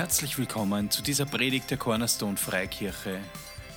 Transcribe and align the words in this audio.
Herzlich 0.00 0.38
willkommen 0.38 0.90
zu 0.90 1.02
dieser 1.02 1.26
Predigt 1.26 1.70
der 1.70 1.76
Cornerstone 1.76 2.38
Freikirche. 2.38 3.20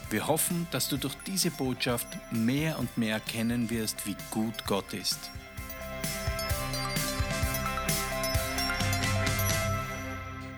Wir 0.10 0.26
hoffen, 0.26 0.70
dass 0.72 0.88
du 0.88 0.96
durch 0.96 1.16
diese 1.28 1.52
Botschaft 1.52 2.08
mehr 2.32 2.80
und 2.80 2.98
mehr 2.98 3.16
erkennen 3.16 3.70
wirst, 3.70 4.08
wie 4.08 4.16
gut 4.32 4.66
Gott 4.66 4.94
ist. 4.94 5.20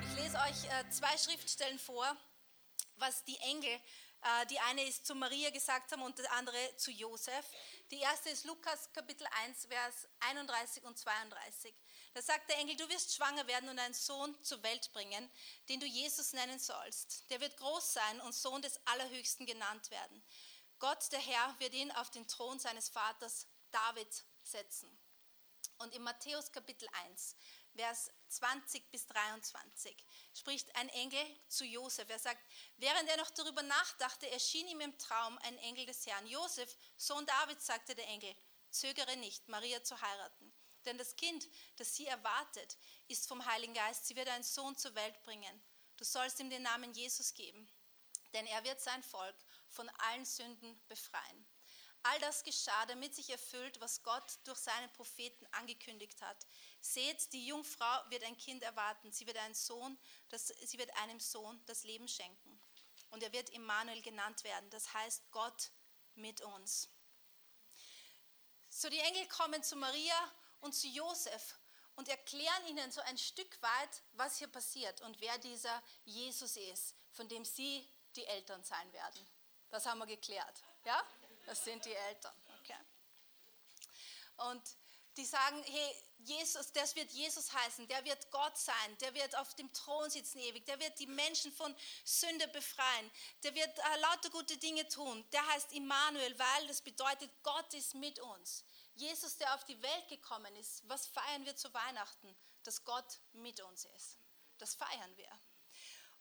Ich 0.03 0.21
lese 0.21 0.37
euch 0.37 0.69
äh, 0.69 0.87
zwei 0.91 1.17
Schriftstellen 1.17 1.79
vor, 1.79 2.05
was 2.97 3.23
die 3.23 3.37
Engel, 3.49 3.75
die 4.49 4.59
eine 4.59 4.83
ist 4.83 5.05
zu 5.05 5.13
Maria 5.13 5.49
gesagt 5.51 5.91
haben 5.91 6.01
und 6.01 6.17
die 6.17 6.27
andere 6.29 6.77
zu 6.77 6.91
Josef. 6.91 7.45
Die 7.91 7.99
erste 7.99 8.29
ist 8.29 8.45
Lukas 8.45 8.91
Kapitel 8.91 9.27
1, 9.43 9.65
Vers 9.67 10.07
31 10.19 10.83
und 10.83 10.97
32. 10.97 11.75
Da 12.13 12.21
sagt 12.21 12.49
der 12.49 12.57
Engel, 12.57 12.75
du 12.75 12.89
wirst 12.89 13.13
schwanger 13.13 13.45
werden 13.45 13.69
und 13.69 13.77
einen 13.77 13.93
Sohn 13.93 14.35
zur 14.43 14.63
Welt 14.63 14.91
bringen, 14.93 15.29
den 15.69 15.79
du 15.79 15.85
Jesus 15.85 16.33
nennen 16.33 16.59
sollst. 16.59 17.29
Der 17.29 17.39
wird 17.39 17.57
groß 17.57 17.93
sein 17.93 18.21
und 18.21 18.33
Sohn 18.33 18.61
des 18.61 18.79
Allerhöchsten 18.85 19.45
genannt 19.45 19.91
werden. 19.91 20.23
Gott, 20.79 21.11
der 21.11 21.19
Herr, 21.19 21.55
wird 21.59 21.73
ihn 21.73 21.91
auf 21.91 22.09
den 22.09 22.27
Thron 22.27 22.57
seines 22.57 22.89
Vaters 22.89 23.47
David 23.71 24.25
setzen. 24.43 24.89
Und 25.77 25.93
in 25.93 26.01
Matthäus 26.03 26.51
Kapitel 26.51 26.87
1, 27.05 27.35
Vers 27.75 28.11
20 28.35 28.91
bis 28.91 29.05
23 29.07 29.95
spricht 30.33 30.75
ein 30.75 30.89
Engel 30.89 31.25
zu 31.47 31.65
Josef. 31.65 32.09
Er 32.09 32.19
sagt, 32.19 32.41
während 32.77 33.09
er 33.09 33.17
noch 33.17 33.31
darüber 33.31 33.63
nachdachte, 33.63 34.29
erschien 34.29 34.67
ihm 34.67 34.81
im 34.81 34.97
Traum 34.97 35.37
ein 35.39 35.57
Engel 35.59 35.85
des 35.85 36.05
Herrn. 36.05 36.27
Josef, 36.27 36.77
Sohn 36.97 37.25
Davids, 37.25 37.65
sagte 37.65 37.95
der 37.95 38.07
Engel, 38.07 38.35
zögere 38.71 39.17
nicht, 39.17 39.47
Maria 39.47 39.83
zu 39.83 39.99
heiraten 39.99 40.53
denn 40.85 40.97
das 40.97 41.15
Kind, 41.15 41.47
das 41.77 41.95
sie 41.95 42.05
erwartet, 42.05 42.77
ist 43.07 43.27
vom 43.27 43.45
Heiligen 43.45 43.73
Geist. 43.73 44.05
Sie 44.05 44.15
wird 44.15 44.29
einen 44.29 44.43
Sohn 44.43 44.75
zur 44.77 44.95
Welt 44.95 45.21
bringen. 45.23 45.61
Du 45.97 46.03
sollst 46.03 46.39
ihm 46.39 46.49
den 46.49 46.63
Namen 46.63 46.93
Jesus 46.93 47.33
geben, 47.33 47.69
denn 48.33 48.45
er 48.45 48.63
wird 48.63 48.81
sein 48.81 49.03
Volk 49.03 49.35
von 49.69 49.89
allen 49.89 50.25
Sünden 50.25 50.79
befreien. 50.87 51.47
All 52.07 52.19
das 52.19 52.43
geschah, 52.43 52.85
damit 52.85 53.15
sich 53.15 53.31
erfüllt, 53.31 53.79
was 53.81 54.03
Gott 54.03 54.37
durch 54.43 54.59
seine 54.59 54.87
Propheten 54.89 55.47
angekündigt 55.53 56.21
hat. 56.21 56.37
Seht, 56.79 57.33
die 57.33 57.47
Jungfrau 57.47 58.09
wird 58.09 58.23
ein 58.23 58.37
Kind 58.37 58.61
erwarten. 58.61 59.11
Sie 59.11 59.25
wird, 59.25 59.37
einen 59.37 59.55
Sohn, 59.55 59.97
das, 60.29 60.47
sie 60.47 60.77
wird 60.77 60.95
einem 60.97 61.19
Sohn 61.19 61.59
das 61.65 61.83
Leben 61.83 62.07
schenken. 62.07 62.61
Und 63.09 63.23
er 63.23 63.33
wird 63.33 63.49
Immanuel 63.49 64.03
genannt 64.03 64.43
werden. 64.43 64.69
Das 64.69 64.93
heißt 64.93 65.31
Gott 65.31 65.71
mit 66.13 66.41
uns. 66.41 66.89
So 68.69 68.87
die 68.87 68.99
Engel 68.99 69.27
kommen 69.29 69.63
zu 69.63 69.75
Maria 69.75 70.31
und 70.59 70.73
zu 70.73 70.87
Josef 70.87 71.57
und 71.95 72.07
erklären 72.07 72.67
ihnen 72.67 72.91
so 72.91 73.01
ein 73.01 73.17
Stück 73.17 73.59
weit, 73.63 74.03
was 74.11 74.37
hier 74.37 74.47
passiert 74.47 75.01
und 75.01 75.19
wer 75.21 75.39
dieser 75.39 75.81
Jesus 76.03 76.55
ist, 76.55 76.93
von 77.13 77.27
dem 77.27 77.45
sie 77.45 77.89
die 78.15 78.25
Eltern 78.25 78.63
sein 78.63 78.93
werden. 78.93 79.27
Das 79.71 79.87
haben 79.87 79.97
wir 79.97 80.05
geklärt. 80.05 80.61
Ja? 80.83 81.03
Das 81.45 81.63
sind 81.63 81.83
die 81.85 81.93
Eltern. 81.93 82.33
Okay. 82.59 82.77
Und 84.49 84.61
die 85.17 85.25
sagen, 85.25 85.63
hey, 85.63 85.95
Jesus, 86.19 86.71
das 86.73 86.95
wird 86.95 87.11
Jesus 87.11 87.53
heißen, 87.53 87.87
der 87.87 88.03
wird 88.03 88.29
Gott 88.31 88.57
sein, 88.57 88.97
der 88.99 89.13
wird 89.13 89.35
auf 89.37 89.53
dem 89.55 89.71
Thron 89.71 90.09
sitzen 90.09 90.39
ewig, 90.39 90.65
der 90.65 90.79
wird 90.79 90.99
die 90.99 91.07
Menschen 91.07 91.51
von 91.53 91.73
Sünde 92.03 92.47
befreien, 92.49 93.11
der 93.43 93.53
wird 93.53 93.77
äh, 93.77 93.99
lauter 94.01 94.29
gute 94.31 94.57
Dinge 94.57 94.87
tun. 94.87 95.25
Der 95.31 95.45
heißt 95.47 95.71
Immanuel, 95.73 96.37
weil 96.37 96.67
das 96.67 96.81
bedeutet, 96.81 97.31
Gott 97.43 97.73
ist 97.73 97.93
mit 97.93 98.19
uns. 98.19 98.65
Jesus, 98.95 99.37
der 99.37 99.53
auf 99.53 99.63
die 99.65 99.81
Welt 99.81 100.07
gekommen 100.09 100.55
ist, 100.55 100.87
was 100.89 101.05
feiern 101.07 101.45
wir 101.45 101.55
zu 101.55 101.73
Weihnachten? 101.73 102.35
Dass 102.63 102.83
Gott 102.83 103.19
mit 103.33 103.61
uns 103.61 103.85
ist. 103.85 104.17
Das 104.57 104.73
feiern 104.75 105.17
wir. 105.17 105.39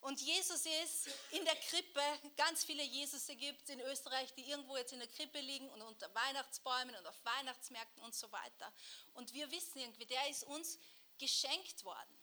Und 0.04 0.20
Jesus 0.20 0.66
ist 0.66 1.08
in 1.30 1.42
der 1.46 1.56
Krippe, 1.56 2.02
ganz 2.36 2.62
viele 2.62 2.82
Jesus 2.82 3.26
gibt 3.26 3.62
es 3.62 3.70
in 3.70 3.80
Österreich, 3.80 4.34
die 4.34 4.50
irgendwo 4.50 4.76
jetzt 4.76 4.92
in 4.92 4.98
der 4.98 5.08
Krippe 5.08 5.40
liegen 5.40 5.66
und 5.70 5.80
unter 5.80 6.14
Weihnachtsbäumen 6.14 6.94
und 6.94 7.06
auf 7.06 7.24
Weihnachtsmärkten 7.24 8.02
und 8.02 8.14
so 8.14 8.30
weiter. 8.30 8.70
Und 9.14 9.32
wir 9.32 9.50
wissen 9.50 9.78
irgendwie, 9.78 10.04
der 10.04 10.28
ist 10.28 10.44
uns 10.44 10.78
geschenkt 11.16 11.82
worden. 11.84 12.20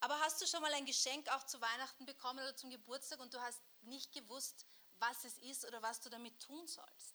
Aber 0.00 0.18
hast 0.20 0.40
du 0.40 0.46
schon 0.46 0.62
mal 0.62 0.72
ein 0.72 0.86
Geschenk 0.86 1.28
auch 1.32 1.44
zu 1.44 1.60
Weihnachten 1.60 2.06
bekommen 2.06 2.38
oder 2.38 2.56
zum 2.56 2.70
Geburtstag 2.70 3.20
und 3.20 3.34
du 3.34 3.42
hast 3.42 3.60
nicht 3.82 4.14
gewusst, 4.14 4.64
was 4.98 5.22
es 5.24 5.36
ist 5.36 5.66
oder 5.66 5.82
was 5.82 6.00
du 6.00 6.08
damit 6.08 6.40
tun 6.40 6.66
sollst? 6.66 7.14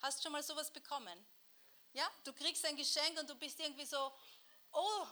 Hast 0.00 0.20
du 0.20 0.22
schon 0.22 0.32
mal 0.32 0.42
sowas 0.42 0.72
bekommen? 0.72 1.26
Ja, 1.92 2.10
du 2.24 2.32
kriegst 2.32 2.64
ein 2.64 2.76
Geschenk 2.76 3.20
und 3.20 3.28
du 3.28 3.34
bist 3.34 3.60
irgendwie 3.60 3.84
so, 3.84 4.10
oh, 4.72 5.06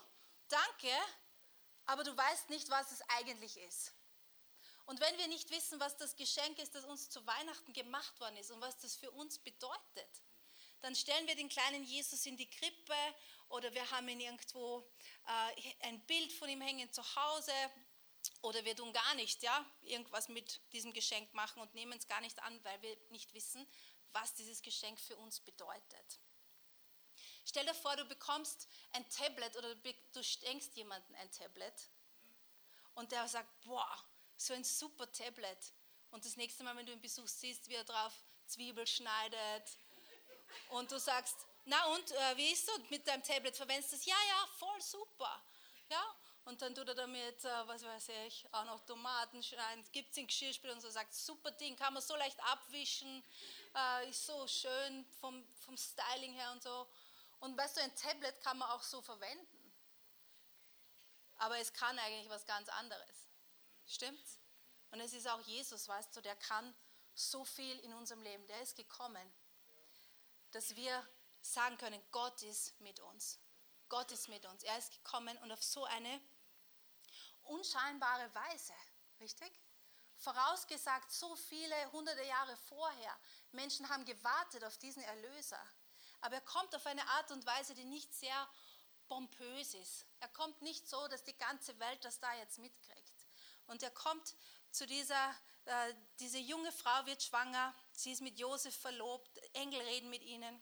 danke, 0.47 0.91
aber 1.89 2.03
du 2.03 2.15
weißt 2.15 2.51
nicht, 2.51 2.69
was 2.69 2.91
es 2.91 3.01
eigentlich 3.17 3.57
ist. 3.57 3.93
Und 4.85 4.99
wenn 4.99 5.17
wir 5.17 5.27
nicht 5.27 5.49
wissen, 5.49 5.79
was 5.79 5.97
das 5.97 6.15
Geschenk 6.15 6.59
ist, 6.59 6.75
das 6.75 6.85
uns 6.85 7.09
zu 7.09 7.25
Weihnachten 7.25 7.73
gemacht 7.73 8.19
worden 8.19 8.37
ist 8.37 8.51
und 8.51 8.61
was 8.61 8.77
das 8.77 8.95
für 8.95 9.09
uns 9.09 9.39
bedeutet, 9.39 10.23
dann 10.81 10.95
stellen 10.95 11.25
wir 11.25 11.35
den 11.35 11.49
kleinen 11.49 11.83
Jesus 11.83 12.27
in 12.27 12.37
die 12.37 12.49
Krippe 12.49 12.93
oder 13.49 13.73
wir 13.73 13.89
haben 13.89 14.07
ihn 14.07 14.19
irgendwo 14.19 14.87
äh, 15.25 15.73
ein 15.81 15.99
Bild 16.05 16.31
von 16.31 16.47
ihm 16.47 16.61
hängen 16.61 16.93
zu 16.93 17.03
Hause 17.15 17.53
oder 18.43 18.63
wir 18.65 18.75
tun 18.75 18.93
gar 18.93 19.15
nicht, 19.15 19.41
ja, 19.41 19.65
irgendwas 19.81 20.29
mit 20.29 20.61
diesem 20.71 20.93
Geschenk 20.93 21.33
machen 21.33 21.59
und 21.59 21.73
nehmen 21.73 21.97
es 21.97 22.07
gar 22.07 22.21
nicht 22.21 22.39
an, 22.43 22.63
weil 22.63 22.79
wir 22.83 22.95
nicht 23.09 23.33
wissen, 23.33 23.67
was 24.11 24.35
dieses 24.35 24.61
Geschenk 24.61 24.99
für 24.99 25.17
uns 25.17 25.39
bedeutet. 25.39 26.19
Stell 27.49 27.65
dir 27.65 27.73
vor, 27.73 27.95
du 27.95 28.05
bekommst 28.05 28.67
ein 28.91 29.09
Tablet 29.09 29.55
oder 29.57 29.73
du 29.73 30.23
schenkst 30.23 30.75
jemandem 30.75 31.15
ein 31.15 31.31
Tablet 31.31 31.73
und 32.93 33.11
der 33.11 33.27
sagt, 33.27 33.49
boah, 33.61 33.97
so 34.37 34.53
ein 34.53 34.63
super 34.63 35.11
Tablet. 35.11 35.57
Und 36.11 36.23
das 36.23 36.37
nächste 36.37 36.63
Mal, 36.63 36.77
wenn 36.77 36.85
du 36.85 36.91
ihn 36.91 37.01
besuchst, 37.01 37.39
siehst, 37.39 37.67
wie 37.67 37.73
er 37.73 37.83
drauf 37.83 38.13
Zwiebel 38.45 38.85
schneidet 38.85 39.67
und 40.69 40.91
du 40.91 40.99
sagst, 40.99 41.37
na 41.65 41.87
und, 41.87 42.11
äh, 42.11 42.37
wie 42.37 42.51
ist 42.51 42.67
du 42.67 42.71
mit 42.91 43.07
deinem 43.07 43.23
Tablet? 43.23 43.57
Verwendest 43.57 43.93
du 43.93 43.95
es? 43.95 44.05
Ja, 44.05 44.17
ja, 44.27 44.47
voll 44.59 44.81
super. 44.83 45.43
Ja, 45.89 46.03
und 46.45 46.61
dann 46.61 46.75
tut 46.75 46.87
er 46.87 46.93
damit, 46.93 47.43
äh, 47.45 47.67
was 47.67 47.83
weiß 47.83 48.09
ich, 48.27 48.45
auch 48.51 48.65
noch 48.65 48.85
Tomaten 48.85 49.41
schneiden, 49.41 49.83
gibt 49.91 50.11
es 50.11 50.17
in 50.17 50.27
Geschirrspül 50.27 50.69
und 50.69 50.81
so, 50.81 50.91
sagt, 50.91 51.15
super 51.15 51.49
Ding, 51.49 51.75
kann 51.75 51.95
man 51.95 52.03
so 52.03 52.15
leicht 52.15 52.39
abwischen, 52.43 53.23
äh, 53.75 54.07
ist 54.07 54.27
so 54.27 54.45
schön 54.45 55.03
vom, 55.19 55.43
vom 55.65 55.75
Styling 55.75 56.33
her 56.33 56.51
und 56.51 56.61
so. 56.61 56.87
Und 57.39 57.57
weißt 57.57 57.77
du, 57.77 57.81
ein 57.81 57.95
Tablet 57.95 58.41
kann 58.41 58.57
man 58.57 58.69
auch 58.69 58.83
so 58.83 59.01
verwenden. 59.01 59.73
Aber 61.37 61.57
es 61.57 61.71
kann 61.71 61.97
eigentlich 61.99 62.29
was 62.29 62.45
ganz 62.45 62.67
anderes. 62.69 63.29
Stimmt's? 63.87 64.39
Und 64.91 64.99
es 64.99 65.13
ist 65.13 65.27
auch 65.27 65.39
Jesus, 65.41 65.87
weißt 65.87 66.15
du, 66.15 66.21
der 66.21 66.35
kann 66.35 66.75
so 67.13 67.45
viel 67.45 67.79
in 67.79 67.93
unserem 67.93 68.21
Leben. 68.21 68.45
Der 68.47 68.61
ist 68.61 68.75
gekommen, 68.75 69.33
dass 70.51 70.75
wir 70.75 71.07
sagen 71.41 71.77
können, 71.77 72.01
Gott 72.11 72.41
ist 72.43 72.79
mit 72.81 72.99
uns. 72.99 73.39
Gott 73.87 74.11
ist 74.11 74.27
mit 74.27 74.45
uns. 74.45 74.63
Er 74.63 74.77
ist 74.77 74.91
gekommen 74.91 75.37
und 75.39 75.51
auf 75.51 75.63
so 75.63 75.85
eine 75.85 76.21
unscheinbare 77.43 78.33
Weise, 78.33 78.73
richtig? 79.19 79.51
Vorausgesagt, 80.17 81.11
so 81.11 81.35
viele 81.35 81.91
hunderte 81.91 82.23
Jahre 82.23 82.55
vorher. 82.57 83.17
Menschen 83.51 83.87
haben 83.89 84.05
gewartet 84.05 84.63
auf 84.63 84.77
diesen 84.77 85.01
Erlöser. 85.03 85.61
Aber 86.21 86.35
er 86.35 86.41
kommt 86.41 86.75
auf 86.75 86.85
eine 86.85 87.05
Art 87.07 87.31
und 87.31 87.45
Weise, 87.45 87.73
die 87.75 87.85
nicht 87.85 88.13
sehr 88.13 88.49
pompös 89.07 89.73
ist. 89.73 90.05
Er 90.19 90.27
kommt 90.29 90.61
nicht 90.61 90.87
so, 90.87 91.07
dass 91.07 91.23
die 91.23 91.37
ganze 91.37 91.77
Welt 91.79 92.03
das 92.05 92.19
da 92.19 92.33
jetzt 92.35 92.59
mitkriegt. 92.59 93.27
Und 93.67 93.83
er 93.83 93.91
kommt 93.91 94.35
zu 94.71 94.85
dieser, 94.85 95.35
äh, 95.65 95.93
diese 96.19 96.37
junge 96.39 96.71
Frau 96.71 97.05
wird 97.05 97.21
schwanger, 97.21 97.75
sie 97.91 98.11
ist 98.11 98.21
mit 98.21 98.39
Josef 98.39 98.75
verlobt, 98.75 99.37
Engel 99.53 99.81
reden 99.81 100.09
mit 100.09 100.23
ihnen. 100.23 100.61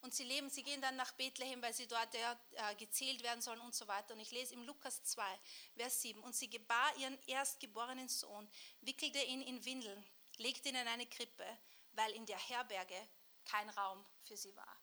Und 0.00 0.12
sie 0.12 0.24
leben, 0.24 0.50
sie 0.50 0.62
gehen 0.62 0.82
dann 0.82 0.96
nach 0.96 1.12
Bethlehem, 1.12 1.62
weil 1.62 1.72
sie 1.72 1.86
dort 1.86 2.14
äh, 2.14 2.74
gezählt 2.76 3.22
werden 3.22 3.40
sollen 3.40 3.60
und 3.60 3.74
so 3.74 3.88
weiter. 3.88 4.12
Und 4.12 4.20
ich 4.20 4.32
lese 4.32 4.52
im 4.52 4.62
Lukas 4.64 5.02
2, 5.02 5.24
Vers 5.76 6.02
7. 6.02 6.22
Und 6.22 6.34
sie 6.36 6.50
gebar 6.50 6.94
ihren 6.98 7.18
erstgeborenen 7.26 8.10
Sohn, 8.10 8.46
wickelte 8.82 9.22
ihn 9.22 9.40
in 9.40 9.64
Windeln, 9.64 10.04
legte 10.36 10.68
ihn 10.68 10.74
in 10.74 10.88
eine 10.88 11.06
Krippe, 11.06 11.46
weil 11.92 12.12
in 12.12 12.26
der 12.26 12.38
Herberge 12.38 13.08
kein 13.44 13.68
Raum 13.70 14.04
für 14.22 14.36
sie 14.36 14.54
war. 14.56 14.80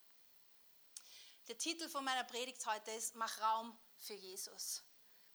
Der 1.48 1.58
Titel 1.58 1.88
von 1.88 2.04
meiner 2.04 2.24
Predigt 2.24 2.64
heute 2.66 2.90
ist 2.92 3.14
Mach 3.14 3.40
Raum 3.40 3.76
für 3.98 4.14
Jesus. 4.14 4.82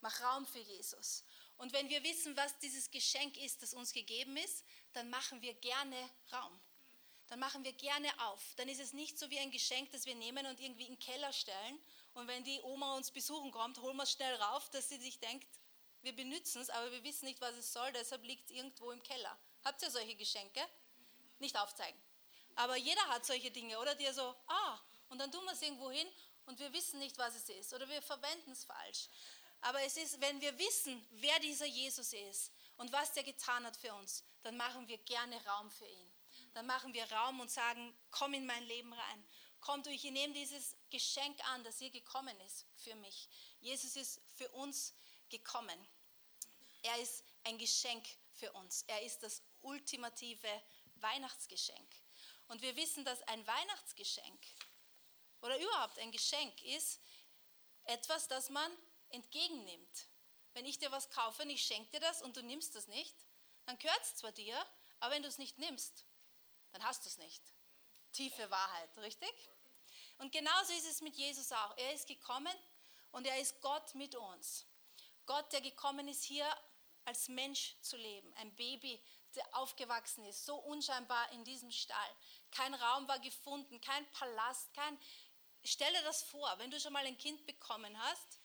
Mach 0.02 0.22
Raum 0.22 0.46
für 0.46 0.60
Jesus. 0.60 1.26
Und 1.58 1.74
wenn 1.74 1.90
wir 1.90 2.04
wissen, 2.04 2.38
was 2.38 2.58
dieses 2.60 2.90
Geschenk 2.92 3.38
ist, 3.38 3.62
das 3.62 3.74
uns 3.74 3.92
gegeben 3.92 4.38
ist, 4.38 4.64
dann 4.94 5.10
machen 5.10 5.42
wir 5.42 5.54
gerne 5.56 5.98
Raum. 6.32 6.60
Dann 7.28 7.40
machen 7.40 7.64
wir 7.64 7.74
gerne 7.74 8.08
auf. 8.22 8.54
Dann 8.56 8.70
ist 8.70 8.80
es 8.80 8.94
nicht 8.94 9.20
so 9.20 9.30
wie 9.30 9.40
ein 9.40 9.52
Geschenk, 9.52 9.92
das 9.92 10.06
wir 10.06 10.16
nehmen 10.16 10.46
und 10.46 10.60
irgendwie 10.60 10.86
in 10.86 10.94
den 10.94 11.00
Keller 11.00 11.34
stellen. 11.34 11.80
Und 12.14 12.28
wenn 12.28 12.44
die 12.44 12.62
Oma 12.62 12.96
uns 12.96 13.12
besuchen 13.12 13.52
kommt, 13.52 13.80
holen 13.80 13.98
wir 13.98 14.04
es 14.04 14.12
schnell 14.14 14.36
rauf, 14.36 14.70
dass 14.70 14.90
sie 14.90 15.00
sich 15.00 15.20
denkt, 15.20 15.48
wir 16.04 16.16
benutzen 16.16 16.62
es, 16.62 16.70
aber 16.70 16.92
wir 16.92 17.04
wissen 17.04 17.26
nicht, 17.26 17.42
was 17.42 17.56
es 17.56 17.74
soll, 17.74 17.92
deshalb 17.92 18.24
liegt 18.24 18.50
es 18.50 18.56
irgendwo 18.56 18.92
im 18.92 19.04
Keller. 19.04 19.38
Habt 19.66 19.82
ihr 19.82 19.92
solche 19.92 20.16
Geschenke? 20.16 20.62
Nicht 21.40 21.58
aufzeigen. 21.58 22.00
Aber 22.58 22.76
jeder 22.76 23.08
hat 23.10 23.26
solche 23.26 23.52
Dinge, 23.52 23.78
oder? 23.80 23.94
Die 23.96 24.06
er 24.06 24.14
so, 24.14 24.36
ah, 24.48 24.80
und 25.10 25.20
dann 25.20 25.32
tun 25.32 25.46
wir 25.46 25.52
es 25.52 25.62
irgendwo 25.62 25.92
hin 25.92 26.08
und 26.48 26.60
wir 26.60 26.74
wissen 26.74 26.98
nicht, 27.00 27.16
was 27.18 27.36
es 27.36 27.50
ist 27.50 27.74
oder 27.74 27.88
wir 27.88 28.02
verwenden 28.02 28.52
es 28.52 28.64
falsch. 28.64 29.10
Aber 29.62 29.82
es 29.84 29.96
ist, 29.96 30.20
wenn 30.22 30.42
wir 30.42 30.58
wissen, 30.58 31.06
wer 31.12 31.40
dieser 31.40 31.68
Jesus 31.68 32.14
ist 32.14 32.52
und 32.78 32.92
was 32.92 33.14
der 33.14 33.24
getan 33.24 33.64
hat 33.64 33.78
für 33.78 33.94
uns, 33.94 34.24
dann 34.42 34.58
machen 34.58 34.88
wir 34.88 34.98
gerne 35.00 35.44
Raum 35.46 35.70
für 35.70 35.86
ihn. 35.86 36.12
Dann 36.54 36.66
machen 36.66 36.94
wir 36.94 37.12
Raum 37.12 37.40
und 37.40 37.52
sagen, 37.52 37.96
komm 38.10 38.34
in 38.34 38.46
mein 38.46 38.64
Leben 38.64 38.92
rein. 38.92 39.28
Komm 39.60 39.84
du, 39.84 39.92
ich 39.92 40.04
nehme 40.04 40.34
dieses 40.34 40.76
Geschenk 40.90 41.40
an, 41.50 41.64
das 41.64 41.78
hier 41.78 41.92
gekommen 41.92 42.40
ist 42.42 42.66
für 42.76 42.96
mich. 42.96 43.30
Jesus 43.60 43.96
ist 43.96 44.22
für 44.36 44.50
uns 44.50 44.96
gekommen. 45.30 45.88
Er 46.82 46.98
ist 47.00 47.24
ein 47.44 47.60
Geschenk 47.60 48.08
für 48.34 48.52
uns. 48.54 48.84
Er 48.88 49.04
ist 49.04 49.22
das 49.22 49.44
ultimative 49.62 50.64
Weihnachtsgeschenk. 50.96 52.07
Und 52.48 52.62
wir 52.62 52.76
wissen, 52.76 53.04
dass 53.06 53.22
ein 53.24 53.46
Weihnachtsgeschenk 53.46 54.40
oder 55.42 55.60
überhaupt 55.60 56.00
ein 56.00 56.12
Geschenk 56.12 56.62
ist 56.64 57.02
etwas, 57.84 58.28
das 58.28 58.50
man 58.50 58.72
entgegennimmt. 59.10 60.08
Wenn 60.54 60.66
ich 60.66 60.80
dir 60.80 60.92
was 60.92 61.10
kaufe 61.10 61.44
und 61.44 61.50
ich 61.50 61.64
schenke 61.64 61.92
dir 61.92 62.00
das 62.00 62.22
und 62.22 62.36
du 62.36 62.42
nimmst 62.42 62.76
es 62.76 62.88
nicht, 62.88 63.16
dann 63.66 63.78
gehört 63.78 64.02
es 64.02 64.16
zwar 64.16 64.32
dir, 64.32 64.58
aber 65.00 65.14
wenn 65.14 65.22
du 65.22 65.28
es 65.28 65.38
nicht 65.38 65.58
nimmst, 65.58 66.06
dann 66.72 66.84
hast 66.84 67.06
du 67.06 67.10
es 67.10 67.18
nicht. 67.18 67.44
Tiefe 68.12 68.50
Wahrheit, 68.50 68.98
richtig? 68.98 69.34
Und 70.18 70.32
genauso 70.32 70.74
ist 70.74 70.90
es 70.90 71.02
mit 71.02 71.16
Jesus 71.16 71.52
auch. 71.52 71.78
Er 71.78 71.94
ist 71.94 72.08
gekommen 72.08 72.56
und 73.12 73.28
er 73.28 73.40
ist 73.40 73.62
Gott 73.62 73.94
mit 73.94 74.16
uns. 74.16 74.66
Gott, 75.26 75.52
der 75.54 75.62
gekommen 75.62 76.08
ist, 76.08 76.24
hier 76.24 76.48
als 77.06 77.28
Mensch 77.28 77.76
zu 77.82 77.98
leben. 77.98 78.34
Ein 78.36 78.56
Baby, 78.56 79.02
aufgewachsen 79.54 80.26
ist, 80.26 80.46
so 80.46 80.56
unscheinbar 80.56 81.32
in 81.34 81.44
diesem 81.44 81.72
Stall. 81.72 82.16
Kein 82.52 82.74
Raum 82.74 83.08
war 83.08 83.20
gefunden, 83.20 83.80
kein 83.82 84.10
Palast, 84.12 84.74
kein. 84.74 85.00
Stelle 85.64 86.02
das 86.04 86.24
vor, 86.24 86.54
wenn 86.60 86.72
du 86.72 86.80
schon 86.80 86.94
mal 86.94 87.06
ein 87.06 87.18
Kind 87.18 87.46
bekommen 87.46 87.98
hast, 88.04 88.40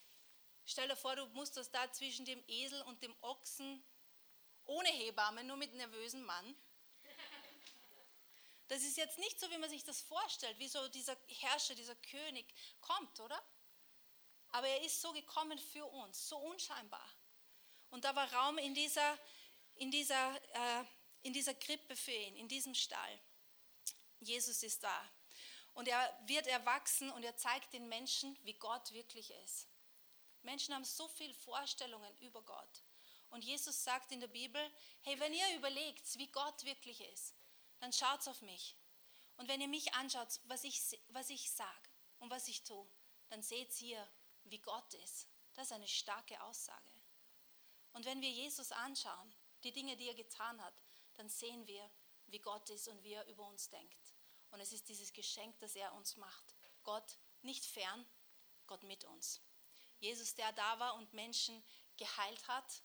stell 0.65 0.89
dir 0.89 0.97
vor, 0.97 1.15
du 1.15 1.27
musst 1.27 1.56
das 1.56 1.71
da 1.71 1.91
zwischen 1.93 2.25
dem 2.25 2.43
Esel 2.49 2.83
und 2.83 3.03
dem 3.03 3.15
Ochsen 3.21 3.85
ohne 4.65 4.89
Hebamme, 4.89 5.44
nur 5.44 5.56
mit 5.56 5.75
nervösen 5.75 6.25
Mann. 6.25 6.56
Das 8.69 8.83
ist 8.83 8.97
jetzt 8.97 9.19
nicht 9.19 9.39
so, 9.39 9.50
wie 9.50 9.59
man 9.59 9.69
sich 9.69 9.85
das 9.85 10.00
vorstellt, 10.00 10.59
wie 10.59 10.69
so 10.69 10.89
dieser 10.89 11.17
Herrscher, 11.27 11.75
dieser 11.75 11.97
König 11.97 12.47
kommt, 12.81 13.21
oder? 13.21 13.41
Aber 14.49 14.67
er 14.67 14.83
ist 14.83 15.00
so 15.00 15.12
gekommen 15.12 15.59
für 15.59 15.85
uns, 15.85 16.29
so 16.29 16.39
unscheinbar. 16.39 17.06
Und 17.91 18.05
da 18.05 18.17
war 18.17 18.33
Raum 18.33 18.56
in 18.59 18.75
dieser, 18.75 19.19
in 19.82 19.90
dieser, 19.90 20.37
äh, 20.55 20.84
in 21.23 21.32
dieser 21.32 21.55
Krippe 21.55 21.96
für 21.96 22.12
ihn, 22.12 22.37
in 22.37 22.46
diesem 22.46 22.73
Stall. 22.73 23.20
Jesus 24.20 24.62
ist 24.62 24.81
da. 24.84 25.11
Und 25.75 25.88
er 25.88 26.23
wird 26.26 26.46
erwachsen 26.46 27.11
und 27.11 27.25
er 27.25 27.37
zeigt 27.37 27.73
den 27.73 27.88
Menschen, 27.88 28.38
wie 28.44 28.52
Gott 28.55 28.93
wirklich 28.93 29.32
ist. 29.44 29.67
Menschen 30.43 30.73
haben 30.73 30.84
so 30.84 31.08
viele 31.08 31.34
Vorstellungen 31.34 32.17
über 32.20 32.43
Gott. 32.43 32.84
Und 33.31 33.44
Jesus 33.44 33.82
sagt 33.82 34.12
in 34.12 34.20
der 34.20 34.29
Bibel, 34.29 34.62
hey, 35.02 35.19
wenn 35.19 35.34
ihr 35.34 35.56
überlegt, 35.56 36.17
wie 36.17 36.31
Gott 36.31 36.62
wirklich 36.62 37.00
ist, 37.00 37.34
dann 37.81 37.93
schaut 37.93 38.29
auf 38.29 38.40
mich. 38.43 38.76
Und 39.37 39.49
wenn 39.49 39.61
ihr 39.61 39.69
mich 39.69 39.93
anschaut, 39.94 40.29
was 40.44 40.62
ich, 40.62 40.81
was 41.08 41.29
ich 41.29 41.50
sage 41.50 41.88
und 42.20 42.31
was 42.31 42.46
ich 42.46 42.62
tue, 42.62 42.88
dann 43.31 43.43
seht 43.43 43.81
ihr, 43.81 44.06
wie 44.44 44.61
Gott 44.61 44.94
ist. 44.94 45.26
Das 45.55 45.67
ist 45.67 45.73
eine 45.73 45.88
starke 45.88 46.40
Aussage. 46.43 46.93
Und 47.94 48.05
wenn 48.05 48.20
wir 48.20 48.31
Jesus 48.31 48.70
anschauen, 48.70 49.34
die 49.64 49.73
Dinge, 49.73 49.97
die 49.97 50.09
er 50.09 50.14
getan 50.14 50.61
hat, 50.62 50.75
dann 51.14 51.29
sehen 51.29 51.67
wir, 51.67 51.91
wie 52.26 52.38
Gott 52.38 52.69
ist 52.70 52.88
und 52.88 53.03
wie 53.03 53.12
er 53.12 53.26
über 53.26 53.47
uns 53.47 53.69
denkt. 53.69 54.14
Und 54.50 54.61
es 54.61 54.73
ist 54.73 54.88
dieses 54.88 55.12
Geschenk, 55.12 55.59
das 55.61 55.75
er 55.76 55.93
uns 55.94 56.17
macht. 56.17 56.55
Gott 56.82 57.19
nicht 57.43 57.64
fern, 57.64 58.06
Gott 58.67 58.82
mit 58.82 59.05
uns. 59.05 59.41
Jesus, 59.99 60.35
der 60.35 60.53
da 60.53 60.79
war 60.79 60.94
und 60.94 61.12
Menschen 61.12 61.62
geheilt 61.97 62.49
hat, 62.49 62.82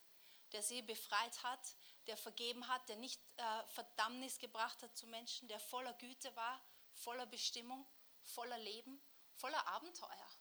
der 0.51 0.63
sie 0.63 0.81
befreit 0.81 1.43
hat, 1.43 1.75
der 2.05 2.15
vergeben 2.15 2.67
hat, 2.67 2.87
der 2.87 2.95
nicht 2.95 3.21
äh, 3.37 3.67
Verdammnis 3.67 4.37
gebracht 4.39 4.81
hat 4.81 4.95
zu 4.95 5.07
Menschen, 5.07 5.47
der 5.47 5.59
voller 5.59 5.93
Güte 5.93 6.33
war, 6.35 6.63
voller 6.93 7.25
Bestimmung, 7.25 7.85
voller 8.23 8.57
Leben, 8.57 9.01
voller 9.33 9.67
Abenteuer, 9.67 10.31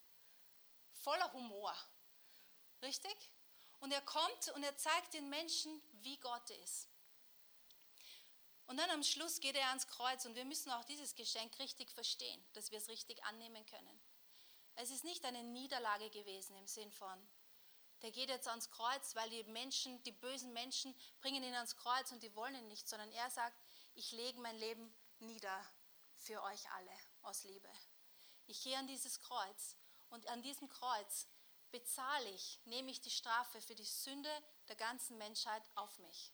voller 0.91 1.31
Humor. 1.33 1.75
Richtig? 2.81 3.31
Und 3.79 3.91
er 3.91 4.01
kommt 4.01 4.49
und 4.55 4.63
er 4.63 4.75
zeigt 4.77 5.13
den 5.13 5.29
Menschen, 5.29 5.81
wie 6.01 6.17
Gott 6.17 6.49
ist. 6.63 6.89
Und 8.65 8.77
dann 8.77 8.89
am 8.89 9.03
Schluss 9.03 9.39
geht 9.39 9.55
er 9.55 9.69
ans 9.69 9.87
Kreuz 9.87 10.25
und 10.25 10.35
wir 10.35 10.43
müssen 10.43 10.71
auch 10.71 10.83
dieses 10.83 11.15
Geschenk 11.15 11.57
richtig 11.59 11.89
verstehen, 11.91 12.43
dass 12.53 12.71
wir 12.71 12.77
es 12.79 12.89
richtig 12.89 13.23
annehmen 13.23 13.65
können. 13.65 14.01
Es 14.75 14.91
ist 14.91 15.05
nicht 15.05 15.23
eine 15.25 15.41
Niederlage 15.43 16.09
gewesen 16.09 16.55
im 16.57 16.67
Sinn 16.67 16.91
von, 16.91 17.27
der 18.01 18.11
geht 18.11 18.29
jetzt 18.29 18.47
ans 18.47 18.69
Kreuz, 18.69 19.15
weil 19.15 19.29
die 19.29 19.43
Menschen, 19.45 20.03
die 20.03 20.11
bösen 20.11 20.53
Menschen 20.53 20.93
bringen 21.19 21.43
ihn 21.43 21.55
ans 21.55 21.75
Kreuz 21.77 22.11
und 22.11 22.21
die 22.21 22.35
wollen 22.35 22.55
ihn 22.55 22.67
nicht, 22.67 22.87
sondern 22.87 23.11
er 23.11 23.29
sagt, 23.31 23.57
ich 23.95 24.11
lege 24.11 24.39
mein 24.39 24.57
Leben 24.57 24.93
nieder 25.19 25.65
für 26.15 26.43
euch 26.43 26.69
alle 26.71 26.91
aus 27.23 27.43
Liebe. 27.43 27.69
Ich 28.45 28.61
gehe 28.63 28.77
an 28.77 28.87
dieses 28.87 29.19
Kreuz 29.19 29.75
und 30.09 30.27
an 30.27 30.41
diesem 30.41 30.69
Kreuz 30.69 31.27
bezahle 31.71 32.29
ich, 32.29 32.59
nehme 32.65 32.91
ich 32.91 33.01
die 33.01 33.09
Strafe 33.09 33.61
für 33.61 33.75
die 33.75 33.85
Sünde 33.85 34.31
der 34.67 34.75
ganzen 34.75 35.17
Menschheit 35.17 35.63
auf 35.75 35.97
mich. 35.99 36.31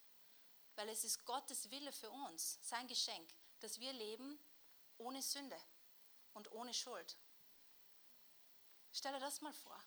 Weil 0.75 0.89
es 0.89 1.03
ist 1.03 1.25
Gottes 1.25 1.69
Wille 1.71 1.91
für 1.91 2.09
uns, 2.09 2.59
sein 2.61 2.87
Geschenk, 2.87 3.29
dass 3.59 3.79
wir 3.79 3.93
leben 3.93 4.39
ohne 4.97 5.21
Sünde 5.21 5.59
und 6.33 6.51
ohne 6.51 6.73
Schuld. 6.73 7.17
Stell 8.91 9.13
dir 9.13 9.19
das 9.19 9.41
mal 9.41 9.53
vor. 9.53 9.81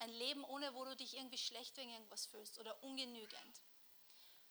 Ein 0.00 0.10
Leben 0.10 0.44
ohne, 0.44 0.74
wo 0.74 0.84
du 0.84 0.96
dich 0.96 1.16
irgendwie 1.16 1.38
schlecht 1.38 1.76
wegen 1.76 1.90
irgendwas 1.90 2.26
fühlst 2.26 2.58
oder 2.58 2.82
ungenügend. 2.82 3.62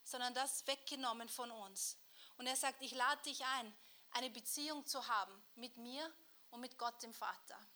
Sondern 0.04 0.34
das 0.34 0.66
weggenommen 0.68 1.30
von 1.30 1.52
uns. 1.52 1.98
Und 2.38 2.48
er 2.48 2.56
sagt, 2.56 2.82
ich 2.82 2.92
lade 2.92 3.22
dich 3.24 3.44
ein, 3.44 3.78
eine 4.12 4.30
Beziehung 4.30 4.86
zu 4.86 5.06
haben 5.08 5.44
mit 5.56 5.76
mir 5.78 6.14
und 6.50 6.62
mit 6.62 6.78
Gott 6.78 7.02
dem 7.04 7.14
Vater. 7.14 7.67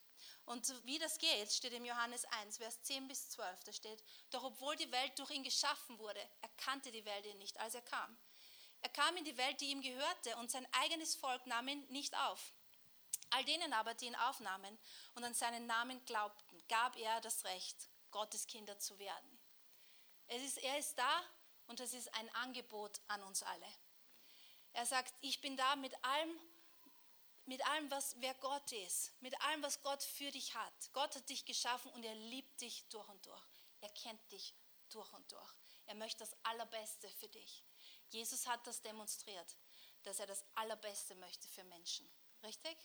Und 0.51 0.85
wie 0.85 0.99
das 0.99 1.17
geht, 1.17 1.49
steht 1.49 1.71
im 1.71 1.85
Johannes 1.85 2.25
1, 2.25 2.57
Vers 2.57 2.83
10 2.83 3.07
bis 3.07 3.29
12. 3.29 3.63
Da 3.63 3.71
steht, 3.71 4.03
doch 4.31 4.43
obwohl 4.43 4.75
die 4.75 4.91
Welt 4.91 5.17
durch 5.17 5.29
ihn 5.29 5.45
geschaffen 5.45 5.97
wurde, 5.97 6.19
erkannte 6.41 6.91
die 6.91 7.05
Welt 7.05 7.25
ihn 7.25 7.37
nicht, 7.37 7.57
als 7.61 7.73
er 7.73 7.81
kam. 7.81 8.17
Er 8.81 8.89
kam 8.89 9.15
in 9.15 9.23
die 9.23 9.37
Welt, 9.37 9.61
die 9.61 9.71
ihm 9.71 9.81
gehörte, 9.81 10.35
und 10.35 10.51
sein 10.51 10.67
eigenes 10.73 11.15
Volk 11.15 11.47
nahm 11.47 11.69
ihn 11.69 11.85
nicht 11.87 12.17
auf. 12.17 12.53
All 13.29 13.45
denen 13.45 13.71
aber, 13.71 13.93
die 13.93 14.07
ihn 14.07 14.15
aufnahmen 14.17 14.77
und 15.15 15.23
an 15.23 15.33
seinen 15.33 15.67
Namen 15.67 16.03
glaubten, 16.03 16.61
gab 16.67 16.97
er 16.97 17.21
das 17.21 17.45
Recht, 17.45 17.89
Gottes 18.11 18.45
Kinder 18.45 18.77
zu 18.77 18.99
werden. 18.99 19.39
Es 20.27 20.43
ist, 20.43 20.57
er 20.57 20.77
ist 20.77 20.95
da 20.95 21.23
und 21.67 21.79
es 21.79 21.93
ist 21.93 22.13
ein 22.15 22.29
Angebot 22.35 22.99
an 23.07 23.23
uns 23.23 23.41
alle. 23.41 23.73
Er 24.73 24.85
sagt, 24.85 25.13
ich 25.21 25.39
bin 25.39 25.55
da 25.55 25.77
mit 25.77 25.93
allem, 26.03 26.37
mit 27.51 27.65
allem, 27.65 27.91
was, 27.91 28.15
wer 28.21 28.33
Gott 28.35 28.71
ist, 28.71 29.11
mit 29.19 29.37
allem, 29.41 29.61
was 29.61 29.81
Gott 29.81 30.01
für 30.01 30.31
dich 30.31 30.55
hat. 30.55 30.73
Gott 30.93 31.13
hat 31.13 31.27
dich 31.27 31.43
geschaffen 31.43 31.91
und 31.91 32.05
er 32.05 32.15
liebt 32.15 32.61
dich 32.61 32.85
durch 32.87 33.09
und 33.09 33.25
durch. 33.25 33.43
Er 33.81 33.89
kennt 33.89 34.31
dich 34.31 34.55
durch 34.87 35.11
und 35.11 35.29
durch. 35.29 35.53
Er 35.85 35.95
möchte 35.95 36.19
das 36.19 36.33
Allerbeste 36.43 37.09
für 37.09 37.27
dich. 37.27 37.65
Jesus 38.07 38.47
hat 38.47 38.65
das 38.65 38.81
demonstriert, 38.81 39.57
dass 40.03 40.19
er 40.19 40.27
das 40.27 40.45
Allerbeste 40.55 41.13
möchte 41.15 41.45
für 41.49 41.65
Menschen. 41.65 42.09
Richtig? 42.41 42.77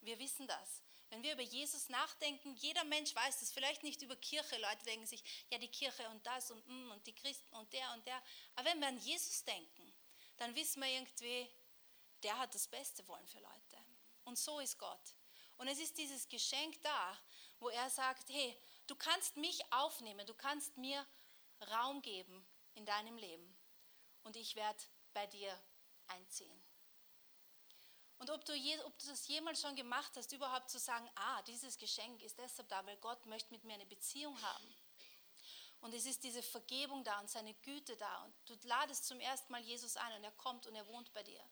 Wir 0.00 0.18
wissen 0.18 0.48
das. 0.48 0.82
Wenn 1.10 1.22
wir 1.22 1.34
über 1.34 1.42
Jesus 1.42 1.88
nachdenken, 1.88 2.52
jeder 2.56 2.82
Mensch 2.82 3.14
weiß 3.14 3.38
das. 3.38 3.52
Vielleicht 3.52 3.84
nicht 3.84 4.02
über 4.02 4.16
Kirche. 4.16 4.58
Leute 4.58 4.84
denken 4.86 5.06
sich, 5.06 5.22
ja, 5.50 5.58
die 5.58 5.70
Kirche 5.70 6.08
und 6.08 6.26
das 6.26 6.50
und, 6.50 6.66
mm, 6.66 6.90
und 6.90 7.06
die 7.06 7.14
Christen 7.14 7.54
und 7.54 7.72
der 7.72 7.92
und 7.92 8.04
der. 8.08 8.20
Aber 8.56 8.70
wenn 8.70 8.80
wir 8.80 8.88
an 8.88 8.98
Jesus 8.98 9.44
denken, 9.44 9.94
dann 10.38 10.52
wissen 10.56 10.82
wir 10.82 10.88
irgendwie, 10.88 11.48
der 12.24 12.36
hat 12.38 12.54
das 12.54 12.66
Beste 12.66 13.06
wollen 13.06 13.28
für 13.28 13.38
Leute. 13.38 13.63
Und 14.24 14.38
so 14.38 14.60
ist 14.60 14.78
Gott. 14.78 15.14
Und 15.56 15.68
es 15.68 15.78
ist 15.78 15.96
dieses 15.98 16.28
Geschenk 16.28 16.82
da, 16.82 17.18
wo 17.60 17.68
er 17.68 17.88
sagt, 17.90 18.28
hey, 18.30 18.56
du 18.86 18.96
kannst 18.96 19.36
mich 19.36 19.60
aufnehmen, 19.72 20.26
du 20.26 20.34
kannst 20.34 20.76
mir 20.76 21.06
Raum 21.70 22.02
geben 22.02 22.46
in 22.74 22.84
deinem 22.84 23.16
Leben 23.16 23.56
und 24.24 24.36
ich 24.36 24.56
werde 24.56 24.82
bei 25.12 25.26
dir 25.26 25.58
einziehen. 26.08 26.62
Und 28.18 28.30
ob 28.30 28.44
du, 28.44 28.54
je, 28.54 28.78
ob 28.80 28.98
du 28.98 29.06
das 29.06 29.26
jemals 29.28 29.60
schon 29.60 29.76
gemacht 29.76 30.12
hast, 30.16 30.32
überhaupt 30.32 30.70
zu 30.70 30.78
sagen, 30.78 31.08
ah, 31.14 31.42
dieses 31.42 31.78
Geschenk 31.78 32.22
ist 32.22 32.38
deshalb 32.38 32.68
da, 32.68 32.84
weil 32.86 32.96
Gott 32.98 33.26
möchte 33.26 33.52
mit 33.52 33.64
mir 33.64 33.74
eine 33.74 33.86
Beziehung 33.86 34.40
haben. 34.40 34.74
Und 35.80 35.92
es 35.92 36.06
ist 36.06 36.24
diese 36.24 36.42
Vergebung 36.42 37.04
da 37.04 37.20
und 37.20 37.28
seine 37.28 37.52
Güte 37.54 37.96
da. 37.96 38.24
Und 38.24 38.34
du 38.46 38.56
ladest 38.66 39.04
zum 39.06 39.20
ersten 39.20 39.52
Mal 39.52 39.60
Jesus 39.60 39.96
ein 39.96 40.12
und 40.14 40.24
er 40.24 40.32
kommt 40.32 40.66
und 40.66 40.74
er 40.74 40.86
wohnt 40.86 41.12
bei 41.12 41.22
dir. 41.22 41.42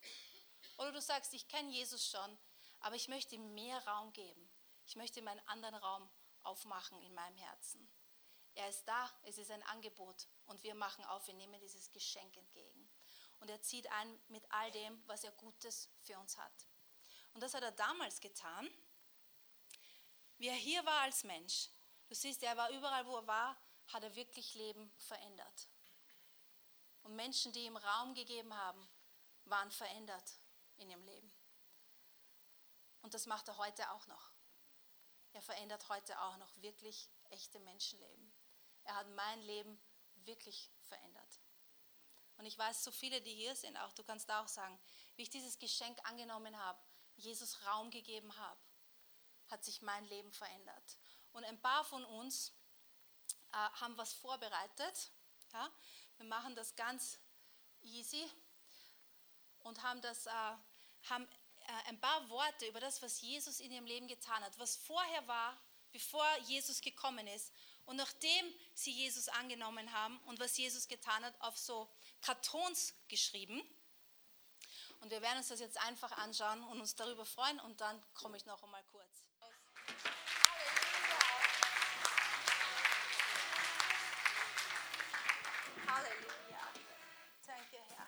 Oder 0.77 0.91
du 0.91 1.01
sagst, 1.01 1.33
ich 1.33 1.47
kenne 1.47 1.69
Jesus 1.69 2.09
schon, 2.09 2.37
aber 2.83 2.95
ich 2.95 3.07
möchte 3.07 3.35
ihm 3.35 3.53
mehr 3.53 3.83
Raum 3.87 4.13
geben. 4.13 4.49
Ich 4.85 4.95
möchte 4.95 5.19
ihm 5.19 5.27
einen 5.27 5.45
anderen 5.47 5.75
Raum 5.75 6.09
aufmachen 6.43 7.01
in 7.01 7.13
meinem 7.13 7.37
Herzen. 7.37 7.89
Er 8.55 8.69
ist 8.69 8.85
da, 8.85 9.09
es 9.23 9.37
ist 9.37 9.49
ein 9.49 9.63
Angebot 9.63 10.27
und 10.45 10.61
wir 10.63 10.75
machen 10.75 11.03
auf, 11.05 11.25
wir 11.25 11.33
nehmen 11.33 11.59
dieses 11.59 11.91
Geschenk 11.91 12.35
entgegen. 12.37 12.89
Und 13.39 13.49
er 13.49 13.61
zieht 13.61 13.89
ein 13.91 14.19
mit 14.27 14.45
all 14.51 14.69
dem, 14.71 15.01
was 15.07 15.23
er 15.23 15.31
Gutes 15.31 15.89
für 16.01 16.19
uns 16.19 16.37
hat. 16.37 16.67
Und 17.33 17.41
das 17.41 17.53
hat 17.53 17.63
er 17.63 17.71
damals 17.71 18.19
getan, 18.19 18.69
wie 20.37 20.49
er 20.49 20.55
hier 20.55 20.85
war 20.85 21.01
als 21.01 21.23
Mensch. 21.23 21.69
Du 22.09 22.15
siehst, 22.15 22.43
er 22.43 22.57
war 22.57 22.69
überall, 22.69 23.05
wo 23.07 23.15
er 23.15 23.27
war, 23.27 23.57
hat 23.87 24.03
er 24.03 24.15
wirklich 24.15 24.53
Leben 24.55 24.93
verändert. 24.97 25.69
Und 27.03 27.15
Menschen, 27.15 27.53
die 27.53 27.65
ihm 27.65 27.77
Raum 27.77 28.13
gegeben 28.13 28.53
haben, 28.53 28.87
waren 29.45 29.71
verändert 29.71 30.39
in 30.77 30.89
ihrem 30.89 31.03
Leben. 31.03 31.32
Das 33.13 33.27
macht 33.27 33.47
er 33.47 33.57
heute 33.57 33.91
auch 33.91 34.07
noch. 34.07 34.31
Er 35.33 35.41
verändert 35.43 35.87
heute 35.87 36.19
auch 36.19 36.37
noch 36.37 36.55
wirklich 36.57 37.09
echte 37.29 37.59
Menschenleben. 37.59 38.33
Er 38.85 38.95
hat 38.95 39.07
mein 39.09 39.39
Leben 39.41 39.79
wirklich 40.25 40.71
verändert. 40.81 41.39
Und 42.37 42.45
ich 42.45 42.57
weiß, 42.57 42.83
so 42.83 42.91
viele, 42.91 43.21
die 43.21 43.35
hier 43.35 43.55
sind, 43.55 43.77
auch 43.77 43.93
du 43.93 44.03
kannst 44.03 44.31
auch 44.31 44.47
sagen, 44.47 44.79
wie 45.15 45.21
ich 45.21 45.29
dieses 45.29 45.59
Geschenk 45.59 45.99
angenommen 46.09 46.57
habe, 46.57 46.79
Jesus 47.15 47.63
Raum 47.67 47.91
gegeben 47.91 48.35
habe, 48.35 48.59
hat 49.49 49.63
sich 49.63 49.83
mein 49.83 50.05
Leben 50.05 50.31
verändert. 50.31 50.97
Und 51.33 51.43
ein 51.43 51.61
paar 51.61 51.83
von 51.83 52.03
uns 52.05 52.51
äh, 53.51 53.57
haben 53.57 53.95
was 53.95 54.13
vorbereitet. 54.13 55.11
Ja? 55.53 55.71
Wir 56.17 56.25
machen 56.25 56.55
das 56.55 56.75
ganz 56.75 57.19
easy 57.81 58.27
und 59.59 59.83
haben, 59.83 60.01
das, 60.01 60.25
äh, 60.25 60.55
haben 61.09 61.27
ein 61.85 61.99
paar 61.99 62.29
Worte 62.29 62.67
über 62.67 62.79
das, 62.79 63.01
was 63.01 63.21
Jesus 63.21 63.59
in 63.59 63.71
ihrem 63.71 63.85
Leben 63.85 64.07
getan 64.07 64.43
hat, 64.43 64.57
was 64.59 64.75
vorher 64.75 65.27
war, 65.27 65.59
bevor 65.91 66.25
Jesus 66.47 66.81
gekommen 66.81 67.27
ist 67.27 67.53
und 67.85 67.95
nachdem 67.95 68.53
sie 68.73 68.91
Jesus 68.91 69.29
angenommen 69.29 69.91
haben 69.93 70.19
und 70.25 70.39
was 70.39 70.57
Jesus 70.57 70.87
getan 70.87 71.23
hat, 71.23 71.39
auf 71.41 71.57
so 71.57 71.89
Kartons 72.21 72.93
geschrieben. 73.07 73.61
Und 75.01 75.11
wir 75.11 75.21
werden 75.21 75.37
uns 75.37 75.49
das 75.49 75.59
jetzt 75.59 75.77
einfach 75.81 76.11
anschauen 76.13 76.63
und 76.63 76.79
uns 76.79 76.95
darüber 76.95 77.25
freuen 77.25 77.59
und 77.61 77.81
dann 77.81 78.01
komme 78.13 78.37
ich 78.37 78.45
noch 78.45 78.63
einmal 78.63 78.83
kurz. 78.85 79.25
Halleluja. 85.87 86.71
Danke, 87.45 87.77
Herr. 87.89 88.07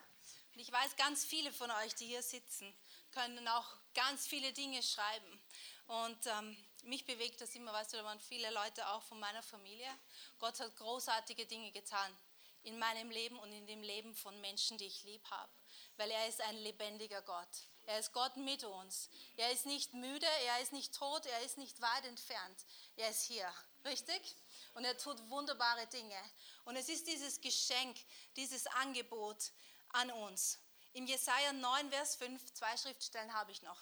Und 0.54 0.60
ich 0.60 0.72
weiß, 0.72 0.96
ganz 0.96 1.26
viele 1.26 1.52
von 1.52 1.70
euch, 1.70 1.94
die 1.96 2.08
hier 2.08 2.24
sitzen, 2.24 2.74
können 3.16 3.48
auch 3.48 3.78
ganz 3.94 4.28
viele 4.28 4.52
Dinge 4.54 4.84
schreiben. 4.84 5.42
Und 5.88 6.28
ähm, 6.28 6.58
mich 6.84 7.06
bewegt 7.06 7.42
das 7.42 7.56
immer, 7.56 7.74
weißt 7.74 7.94
du, 7.94 7.98
da 7.98 8.04
waren 8.04 8.20
viele 8.20 8.52
Leute 8.52 8.88
auch 8.90 9.02
von 9.04 9.20
meiner 9.20 9.42
Familie. 9.42 9.90
Gott 10.38 10.60
hat 10.60 10.76
großartige 10.76 11.46
Dinge 11.46 11.72
getan 11.72 12.16
in 12.64 12.78
meinem 12.78 13.10
Leben 13.10 13.40
und 13.40 13.52
in 13.52 13.66
dem 13.68 13.82
Leben 13.82 14.14
von 14.16 14.40
Menschen, 14.42 14.78
die 14.78 14.86
ich 14.86 15.04
lieb 15.04 15.24
habe, 15.30 15.52
weil 15.98 16.12
er 16.12 16.28
ist 16.28 16.42
ein 16.42 16.58
lebendiger 16.58 17.22
Gott. 17.22 17.48
Er 17.84 18.00
ist 18.00 18.12
Gott 18.12 18.36
mit 18.38 18.64
uns. 18.64 19.10
Er 19.38 19.52
ist 19.52 19.68
nicht 19.68 19.94
müde, 19.94 20.26
er 20.48 20.62
ist 20.62 20.74
nicht 20.74 20.94
tot, 20.94 21.26
er 21.28 21.42
ist 21.44 21.58
nicht 21.58 21.80
weit 21.82 22.06
entfernt. 22.06 22.66
Er 22.96 23.10
ist 23.12 23.24
hier, 23.24 23.48
richtig? 23.86 24.36
Und 24.74 24.84
er 24.84 24.98
tut 24.98 25.30
wunderbare 25.30 25.86
Dinge. 25.88 26.20
Und 26.66 26.76
es 26.76 26.90
ist 26.90 27.06
dieses 27.06 27.40
Geschenk, 27.40 27.96
dieses 28.36 28.66
Angebot 28.68 29.52
an 29.90 30.12
uns. 30.12 30.60
Im 30.96 31.08
Jesaja 31.08 31.52
9, 31.52 31.90
Vers 31.90 32.16
5, 32.16 32.54
zwei 32.54 32.78
Schriftstellen 32.78 33.34
habe 33.34 33.52
ich 33.52 33.62
noch. 33.64 33.78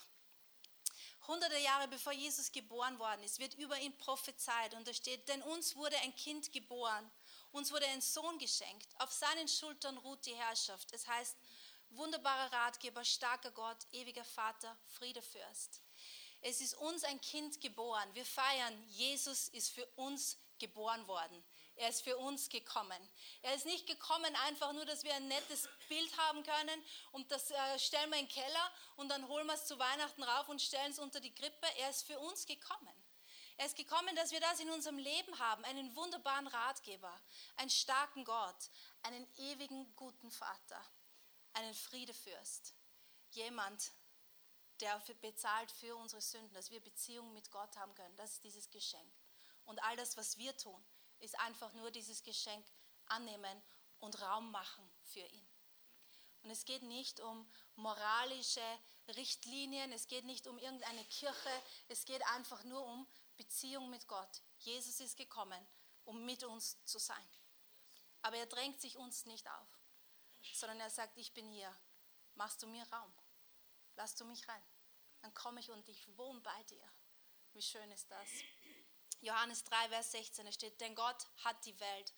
Hunderte 1.28 1.58
Jahre 1.58 1.86
bevor 1.86 2.12
Jesus 2.12 2.50
geboren 2.50 2.98
worden 2.98 3.22
ist, 3.22 3.38
wird 3.38 3.54
über 3.54 3.78
ihn 3.78 3.96
prophezeit 3.98 4.74
und 4.74 4.88
da 4.88 4.92
steht, 4.92 5.28
denn 5.28 5.40
uns 5.42 5.76
wurde 5.76 5.96
ein 5.98 6.12
Kind 6.16 6.52
geboren, 6.52 7.08
uns 7.52 7.70
wurde 7.70 7.86
ein 7.86 8.00
Sohn 8.00 8.36
geschenkt, 8.40 8.88
auf 8.98 9.12
seinen 9.12 9.46
Schultern 9.46 9.96
ruht 9.98 10.26
die 10.26 10.34
Herrschaft. 10.34 10.92
Es 10.92 11.06
heißt, 11.06 11.36
wunderbarer 11.90 12.52
Ratgeber, 12.52 13.04
starker 13.04 13.52
Gott, 13.52 13.78
ewiger 13.92 14.24
Vater, 14.24 14.76
Friedefürst. 14.98 15.82
Es 16.40 16.60
ist 16.60 16.74
uns 16.74 17.04
ein 17.04 17.20
Kind 17.20 17.60
geboren. 17.60 18.12
Wir 18.14 18.26
feiern, 18.26 18.82
Jesus 18.88 19.46
ist 19.50 19.70
für 19.70 19.86
uns 19.94 20.36
geboren 20.58 21.06
worden. 21.06 21.44
Er 21.76 21.88
ist 21.88 22.02
für 22.02 22.16
uns 22.16 22.48
gekommen. 22.48 23.10
Er 23.42 23.54
ist 23.54 23.66
nicht 23.66 23.86
gekommen 23.86 24.34
einfach 24.46 24.72
nur, 24.72 24.86
dass 24.86 25.02
wir 25.02 25.14
ein 25.14 25.26
nettes 25.26 25.68
Bild 25.88 26.16
haben 26.18 26.42
können 26.44 26.84
und 27.12 27.30
das 27.30 27.50
äh, 27.50 27.78
stellen 27.78 28.10
wir 28.10 28.18
in 28.18 28.26
den 28.26 28.32
Keller 28.32 28.72
und 28.96 29.08
dann 29.08 29.26
holen 29.26 29.46
wir 29.46 29.54
es 29.54 29.66
zu 29.66 29.78
Weihnachten 29.78 30.22
rauf 30.22 30.48
und 30.48 30.62
stellen 30.62 30.92
es 30.92 30.98
unter 30.98 31.20
die 31.20 31.34
Krippe. 31.34 31.66
Er 31.78 31.90
ist 31.90 32.06
für 32.06 32.18
uns 32.20 32.46
gekommen. 32.46 32.94
Er 33.56 33.66
ist 33.66 33.76
gekommen, 33.76 34.14
dass 34.16 34.32
wir 34.32 34.40
das 34.40 34.60
in 34.60 34.70
unserem 34.70 34.98
Leben 34.98 35.38
haben, 35.38 35.64
einen 35.64 35.94
wunderbaren 35.94 36.46
Ratgeber, 36.46 37.20
einen 37.56 37.70
starken 37.70 38.24
Gott, 38.24 38.70
einen 39.02 39.26
ewigen 39.36 39.94
guten 39.94 40.30
Vater, 40.30 40.84
einen 41.52 41.74
Friedefürst, 41.74 42.74
jemand, 43.30 43.92
der 44.80 45.00
bezahlt 45.20 45.70
für 45.70 45.94
unsere 45.96 46.20
Sünden, 46.20 46.52
dass 46.52 46.70
wir 46.70 46.80
Beziehungen 46.80 47.32
mit 47.32 47.50
Gott 47.52 47.76
haben 47.76 47.94
können. 47.94 48.16
Das 48.16 48.32
ist 48.32 48.44
dieses 48.44 48.70
Geschenk. 48.70 49.12
Und 49.64 49.82
all 49.84 49.96
das, 49.96 50.16
was 50.16 50.36
wir 50.36 50.56
tun, 50.56 50.84
ist 51.24 51.38
einfach 51.40 51.72
nur 51.74 51.90
dieses 51.90 52.22
Geschenk 52.22 52.66
annehmen 53.06 53.62
und 54.00 54.20
Raum 54.20 54.50
machen 54.50 54.88
für 55.02 55.20
ihn. 55.20 55.48
Und 56.42 56.50
es 56.50 56.66
geht 56.66 56.82
nicht 56.82 57.20
um 57.20 57.50
moralische 57.76 58.78
Richtlinien, 59.16 59.90
es 59.92 60.06
geht 60.06 60.26
nicht 60.26 60.46
um 60.46 60.58
irgendeine 60.58 61.04
Kirche, 61.06 61.62
es 61.88 62.04
geht 62.04 62.22
einfach 62.28 62.62
nur 62.64 62.84
um 62.84 63.08
Beziehung 63.36 63.88
mit 63.88 64.06
Gott. 64.06 64.42
Jesus 64.58 65.00
ist 65.00 65.16
gekommen, 65.16 65.66
um 66.04 66.24
mit 66.26 66.44
uns 66.44 66.84
zu 66.84 66.98
sein. 66.98 67.26
Aber 68.20 68.36
er 68.36 68.46
drängt 68.46 68.80
sich 68.80 68.96
uns 68.98 69.24
nicht 69.24 69.48
auf, 69.48 69.80
sondern 70.52 70.80
er 70.80 70.90
sagt, 70.90 71.16
ich 71.16 71.32
bin 71.32 71.50
hier, 71.50 71.74
machst 72.34 72.62
du 72.62 72.66
mir 72.66 72.86
Raum, 72.92 73.12
lass 73.96 74.14
du 74.14 74.26
mich 74.26 74.46
rein, 74.46 74.62
dann 75.22 75.32
komme 75.32 75.60
ich 75.60 75.70
und 75.70 75.88
ich 75.88 76.14
wohne 76.16 76.40
bei 76.40 76.62
dir. 76.64 76.86
Wie 77.52 77.62
schön 77.62 77.90
ist 77.90 78.10
das? 78.10 78.28
Johannes 79.24 79.64
3, 79.64 79.88
Vers 79.88 80.12
16, 80.12 80.46
es 80.46 80.54
steht, 80.54 80.80
denn 80.80 80.94
Gott 80.94 81.26
hat 81.44 81.64
die 81.64 81.78
Welt 81.80 82.12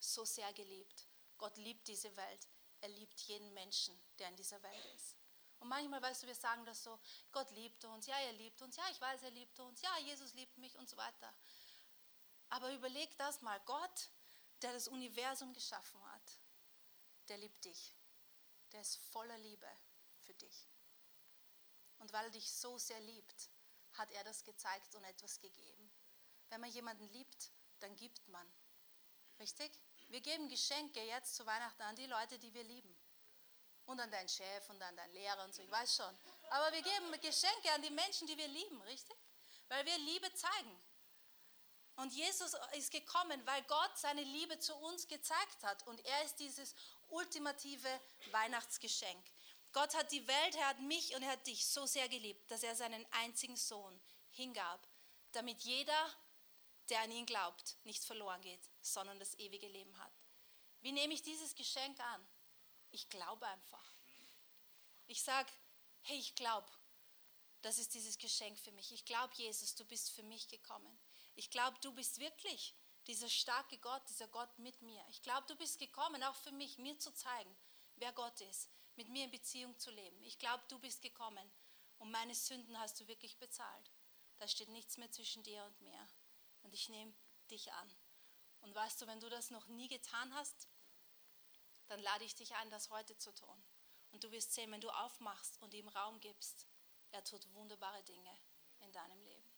so 0.00 0.24
sehr 0.24 0.52
geliebt. 0.54 1.06
Gott 1.36 1.56
liebt 1.56 1.86
diese 1.86 2.14
Welt. 2.16 2.48
Er 2.80 2.88
liebt 2.88 3.20
jeden 3.20 3.52
Menschen, 3.54 3.96
der 4.18 4.28
in 4.28 4.36
dieser 4.36 4.60
Welt 4.62 4.84
ist. 4.96 5.16
Und 5.60 5.68
manchmal, 5.68 6.02
weißt 6.02 6.22
du, 6.22 6.26
wir 6.26 6.34
sagen 6.34 6.64
das 6.64 6.82
so, 6.82 6.98
Gott 7.30 7.50
liebt 7.52 7.84
uns, 7.84 8.06
ja, 8.06 8.16
er 8.18 8.32
liebt 8.32 8.60
uns, 8.62 8.76
ja, 8.76 8.84
ich 8.90 9.00
weiß, 9.00 9.22
er 9.22 9.30
liebt 9.30 9.58
uns, 9.60 9.80
ja, 9.82 9.98
Jesus 9.98 10.34
liebt 10.34 10.56
mich 10.58 10.76
und 10.76 10.88
so 10.88 10.96
weiter. 10.96 11.32
Aber 12.48 12.72
überleg 12.72 13.16
das 13.18 13.40
mal, 13.40 13.60
Gott, 13.60 14.10
der 14.62 14.72
das 14.72 14.88
Universum 14.88 15.52
geschaffen 15.52 16.02
hat, 16.12 16.40
der 17.28 17.38
liebt 17.38 17.64
dich. 17.64 17.94
Der 18.72 18.80
ist 18.80 18.96
voller 18.96 19.38
Liebe 19.38 19.68
für 20.22 20.34
dich. 20.34 20.68
Und 21.98 22.12
weil 22.12 22.24
er 22.26 22.30
dich 22.30 22.50
so 22.50 22.78
sehr 22.78 23.00
liebt, 23.00 23.50
hat 23.92 24.10
er 24.12 24.24
das 24.24 24.44
gezeigt 24.44 24.94
und 24.94 25.04
etwas 25.04 25.40
gegeben. 25.40 25.87
Wenn 26.50 26.60
man 26.60 26.70
jemanden 26.70 27.08
liebt, 27.10 27.50
dann 27.80 27.94
gibt 27.96 28.26
man. 28.28 28.46
Richtig? 29.38 29.70
Wir 30.08 30.20
geben 30.20 30.48
Geschenke 30.48 31.02
jetzt 31.04 31.36
zu 31.36 31.44
Weihnachten 31.46 31.82
an 31.82 31.96
die 31.96 32.06
Leute, 32.06 32.38
die 32.38 32.52
wir 32.54 32.64
lieben. 32.64 32.96
Und 33.86 34.00
an 34.00 34.10
deinen 34.10 34.28
Chef 34.28 34.68
und 34.68 34.82
an 34.82 34.96
deinen 34.96 35.12
Lehrer 35.12 35.44
und 35.44 35.54
so, 35.54 35.62
ich 35.62 35.70
weiß 35.70 35.96
schon. 35.96 36.18
Aber 36.50 36.72
wir 36.72 36.82
geben 36.82 37.10
Geschenke 37.20 37.72
an 37.72 37.82
die 37.82 37.90
Menschen, 37.90 38.26
die 38.26 38.36
wir 38.36 38.48
lieben, 38.48 38.80
richtig? 38.82 39.16
Weil 39.68 39.84
wir 39.86 39.98
Liebe 39.98 40.32
zeigen. 40.34 40.82
Und 41.96 42.12
Jesus 42.12 42.54
ist 42.72 42.92
gekommen, 42.92 43.44
weil 43.44 43.62
Gott 43.64 43.98
seine 43.98 44.22
Liebe 44.22 44.58
zu 44.60 44.74
uns 44.76 45.08
gezeigt 45.08 45.64
hat. 45.64 45.86
Und 45.86 46.04
er 46.04 46.24
ist 46.24 46.36
dieses 46.36 46.74
ultimative 47.08 47.88
Weihnachtsgeschenk. 48.30 49.24
Gott 49.72 49.94
hat 49.94 50.12
die 50.12 50.26
Welt, 50.26 50.54
er 50.54 50.68
hat 50.68 50.80
mich 50.80 51.14
und 51.14 51.22
er 51.22 51.32
hat 51.32 51.46
dich 51.46 51.66
so 51.66 51.86
sehr 51.86 52.08
geliebt, 52.08 52.50
dass 52.50 52.62
er 52.62 52.74
seinen 52.74 53.04
einzigen 53.12 53.56
Sohn 53.56 54.00
hingab, 54.30 54.86
damit 55.32 55.62
jeder, 55.62 56.16
der 56.90 57.00
an 57.00 57.10
ihn 57.10 57.26
glaubt, 57.26 57.76
nicht 57.84 58.04
verloren 58.04 58.40
geht, 58.40 58.68
sondern 58.80 59.18
das 59.18 59.34
ewige 59.34 59.68
Leben 59.68 59.96
hat. 59.98 60.12
Wie 60.80 60.92
nehme 60.92 61.14
ich 61.14 61.22
dieses 61.22 61.54
Geschenk 61.54 61.98
an? 62.00 62.28
Ich 62.90 63.08
glaube 63.08 63.46
einfach. 63.46 63.92
Ich 65.06 65.22
sage, 65.22 65.50
hey, 66.02 66.18
ich 66.18 66.34
glaube, 66.34 66.68
das 67.62 67.78
ist 67.78 67.94
dieses 67.94 68.18
Geschenk 68.18 68.58
für 68.58 68.72
mich. 68.72 68.92
Ich 68.92 69.04
glaube, 69.04 69.34
Jesus, 69.34 69.74
du 69.74 69.84
bist 69.84 70.12
für 70.12 70.22
mich 70.22 70.48
gekommen. 70.48 70.98
Ich 71.34 71.50
glaube, 71.50 71.76
du 71.80 71.92
bist 71.92 72.18
wirklich 72.18 72.74
dieser 73.06 73.28
starke 73.28 73.78
Gott, 73.78 74.02
dieser 74.08 74.28
Gott 74.28 74.58
mit 74.58 74.80
mir. 74.82 75.02
Ich 75.08 75.22
glaube, 75.22 75.46
du 75.48 75.56
bist 75.56 75.78
gekommen, 75.78 76.22
auch 76.22 76.36
für 76.36 76.52
mich, 76.52 76.78
mir 76.78 76.98
zu 76.98 77.12
zeigen, 77.14 77.56
wer 77.96 78.12
Gott 78.12 78.40
ist, 78.42 78.68
mit 78.96 79.08
mir 79.08 79.24
in 79.24 79.30
Beziehung 79.30 79.78
zu 79.78 79.90
leben. 79.90 80.22
Ich 80.24 80.38
glaube, 80.38 80.62
du 80.68 80.78
bist 80.78 81.02
gekommen 81.02 81.50
und 81.98 82.10
meine 82.10 82.34
Sünden 82.34 82.78
hast 82.78 83.00
du 83.00 83.08
wirklich 83.08 83.38
bezahlt. 83.38 83.90
Da 84.38 84.46
steht 84.46 84.68
nichts 84.68 84.98
mehr 84.98 85.10
zwischen 85.10 85.42
dir 85.42 85.64
und 85.64 85.80
mir 85.80 86.08
und 86.68 86.74
ich 86.74 86.90
nehme 86.90 87.14
dich 87.50 87.72
an. 87.72 87.96
Und 88.60 88.74
weißt 88.74 89.00
du, 89.00 89.06
wenn 89.06 89.20
du 89.20 89.30
das 89.30 89.48
noch 89.48 89.68
nie 89.68 89.88
getan 89.88 90.34
hast, 90.34 90.68
dann 91.86 91.98
lade 92.00 92.26
ich 92.26 92.34
dich 92.34 92.54
ein, 92.56 92.68
das 92.68 92.90
heute 92.90 93.16
zu 93.16 93.34
tun. 93.34 93.64
Und 94.10 94.22
du 94.22 94.30
wirst 94.32 94.52
sehen, 94.52 94.70
wenn 94.70 94.82
du 94.82 94.90
aufmachst 94.90 95.62
und 95.62 95.72
ihm 95.72 95.88
Raum 95.88 96.20
gibst, 96.20 96.66
er 97.10 97.24
tut 97.24 97.50
wunderbare 97.54 98.02
Dinge 98.02 98.38
in 98.80 98.92
deinem 98.92 99.18
Leben. 99.22 99.50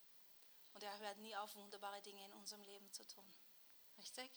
Und 0.73 0.85
er 0.85 0.97
hört 1.01 1.19
nie 1.19 1.35
auf, 1.35 1.53
wunderbare 1.57 2.01
Dinge 2.03 2.25
in 2.25 2.33
unserem 2.35 2.63
Leben 2.63 2.93
zu 2.93 3.05
tun. 3.09 3.29
Richtig? 3.99 4.31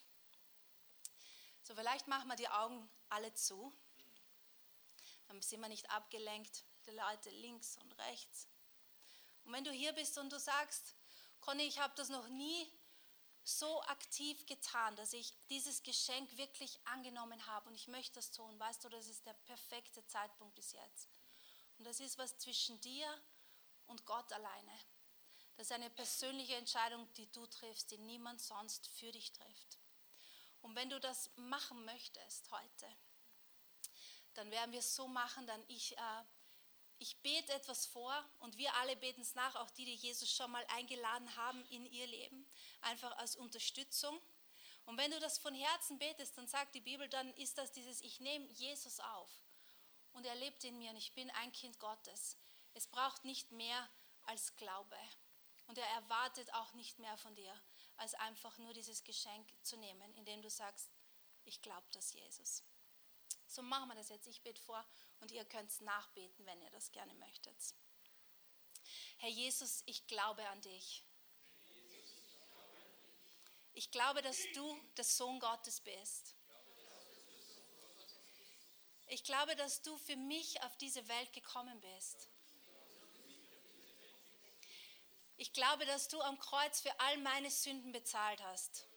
So, 1.62 1.76
vielleicht 1.76 2.08
machen 2.08 2.28
wir 2.28 2.36
die 2.36 2.50
Augen 2.50 2.90
alle 3.10 3.32
zu. 3.36 3.72
Dann 5.28 5.40
sind 5.44 5.62
wir 5.62 5.70
nicht 5.70 5.92
abgelenkt, 5.92 6.66
die 6.88 6.92
Leute 6.92 7.30
links 7.30 7.78
und 7.78 7.92
rechts. 8.00 8.48
Und 9.44 9.54
wenn 9.54 9.64
du 9.64 9.70
hier 9.70 9.94
bist 9.94 10.18
und 10.18 10.32
du 10.32 10.40
sagst, 10.40 10.96
Conny, 11.44 11.64
ich 11.64 11.80
habe 11.80 11.94
das 11.98 12.08
noch 12.08 12.28
nie 12.30 12.72
so 13.44 13.82
aktiv 13.84 14.46
getan, 14.46 14.96
dass 14.96 15.12
ich 15.12 15.34
dieses 15.50 15.84
Geschenk 15.84 16.38
wirklich 16.38 16.80
angenommen 16.86 17.46
habe 17.48 17.68
und 17.68 17.76
ich 17.76 17.90
möchte 17.90 18.16
das 18.16 18.32
tun. 18.32 18.58
Weißt 18.58 18.82
du, 18.86 18.88
das 18.88 19.08
ist 19.08 19.26
der 19.26 19.34
perfekte 19.34 20.06
Zeitpunkt 20.06 20.56
bis 20.56 20.72
jetzt. 20.72 21.10
Und 21.78 21.86
das 21.86 22.00
ist 22.00 22.18
was 22.18 22.38
zwischen 22.38 22.80
dir 22.80 23.06
und 23.88 24.06
Gott 24.06 24.32
alleine. 24.32 24.80
Das 25.58 25.68
ist 25.68 25.74
eine 25.74 25.90
persönliche 25.90 26.56
Entscheidung, 26.56 27.12
die 27.16 27.30
du 27.32 27.46
triffst, 27.48 27.92
die 27.92 27.98
niemand 27.98 28.40
sonst 28.40 28.88
für 28.88 29.12
dich 29.12 29.34
trifft. 29.34 29.78
Und 30.62 30.76
wenn 30.76 30.90
du 30.90 31.00
das 31.02 31.30
machen 31.36 31.84
möchtest 31.84 32.50
heute, 32.52 32.88
dann 34.34 34.50
werden 34.50 34.72
wir 34.72 34.80
es 34.80 34.96
so 34.96 35.10
machen, 35.10 35.46
dann 35.46 35.62
ich, 35.68 35.98
äh, 35.98 36.24
ich 37.04 37.18
bete 37.18 37.52
etwas 37.52 37.86
vor 37.86 38.14
und 38.40 38.58
wir 38.58 38.74
alle 38.76 38.96
beten 38.96 39.22
es 39.22 39.36
nach, 39.36 39.56
auch 39.56 39.70
die, 39.72 39.84
die 39.84 39.96
Jesus 39.96 40.32
schon 40.32 40.50
mal 40.50 40.66
eingeladen 40.70 41.36
haben 41.36 41.62
in 41.66 41.86
ihr 41.86 42.08
Leben, 42.08 42.50
einfach 42.80 43.12
als 43.18 43.36
Unterstützung. 43.36 44.22
Und 44.86 44.98
wenn 44.98 45.12
du 45.12 45.20
das 45.20 45.38
von 45.38 45.54
Herzen 45.54 46.00
betest, 46.00 46.38
dann 46.38 46.48
sagt 46.48 46.74
die 46.76 46.80
Bibel, 46.80 47.10
dann 47.10 47.34
ist 47.34 47.58
das 47.58 47.74
dieses, 47.74 48.00
ich 48.02 48.22
nehme 48.22 48.46
Jesus 48.54 49.02
auf 49.02 49.30
und 50.14 50.26
er 50.26 50.36
lebt 50.36 50.64
in 50.64 50.78
mir 50.78 50.92
und 50.92 50.98
ich 50.98 51.14
bin 51.14 51.30
ein 51.32 51.52
Kind 51.52 51.78
Gottes. 51.78 52.38
Es 52.74 52.88
braucht 52.88 53.26
nicht 53.26 53.52
mehr 53.52 53.90
als 54.24 54.56
Glaube. 54.56 54.98
Und 55.68 55.78
er 55.78 55.88
erwartet 55.88 56.54
auch 56.54 56.74
nicht 56.74 57.00
mehr 57.00 57.18
von 57.18 57.36
dir, 57.36 57.54
als 57.98 58.14
einfach 58.14 58.58
nur 58.60 58.74
dieses 58.74 59.04
Geschenk 59.04 59.46
zu 59.62 59.76
nehmen, 59.76 60.14
indem 60.16 60.42
du 60.42 60.50
sagst, 60.50 60.90
ich 61.44 61.62
glaube 61.62 61.88
das 61.92 62.14
Jesus. 62.14 62.64
So 63.54 63.62
machen 63.62 63.88
wir 63.88 63.94
das 63.94 64.10
jetzt. 64.10 64.26
Ich 64.26 64.42
bete 64.42 64.60
vor 64.60 64.84
und 65.20 65.30
ihr 65.32 65.46
könnt 65.46 65.70
es 65.70 65.80
nachbeten, 65.80 66.44
wenn 66.48 66.60
ihr 66.64 66.72
das 66.72 66.92
gerne 66.92 67.14
möchtet. 67.14 67.56
Herr 69.18 69.30
Jesus, 69.30 69.84
ich 69.86 70.08
glaube 70.08 70.44
an 70.50 70.60
dich. 70.62 71.04
Ich 73.74 73.92
glaube, 73.92 74.24
dass 74.24 74.40
du 74.56 74.76
der 74.98 75.04
Sohn 75.04 75.40
Gottes 75.40 75.82
bist. 75.82 76.36
Ich 79.06 79.24
glaube, 79.24 79.56
dass 79.56 79.84
du 79.84 79.96
für 80.00 80.16
mich 80.16 80.60
auf 80.64 80.76
diese 80.78 81.08
Welt 81.08 81.32
gekommen 81.32 81.80
bist. 81.80 82.30
Ich 85.38 85.54
glaube, 85.54 85.86
dass 85.86 86.08
du 86.08 86.20
am 86.22 86.40
Kreuz 86.40 86.82
für 86.82 87.00
all 87.00 87.20
meine 87.20 87.52
Sünden 87.52 87.92
bezahlt 87.92 88.42
hast. 88.42 88.88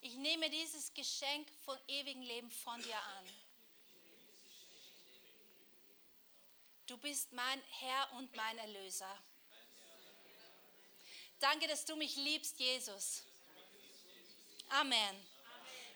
Ich 0.00 0.14
nehme 0.14 0.48
dieses 0.48 0.92
Geschenk 0.94 1.48
von 1.64 1.78
ewigem 1.86 2.22
Leben 2.22 2.50
von 2.50 2.80
dir 2.82 2.96
an. 2.96 3.24
Du 6.86 6.96
bist 6.96 7.32
mein 7.32 7.62
Herr 7.68 8.12
und 8.14 8.34
mein 8.34 8.58
Erlöser. 8.58 9.22
Danke, 11.38 11.68
dass 11.68 11.84
du 11.84 11.96
mich 11.96 12.16
liebst, 12.16 12.58
Jesus. 12.58 13.22
Amen. 14.70 15.26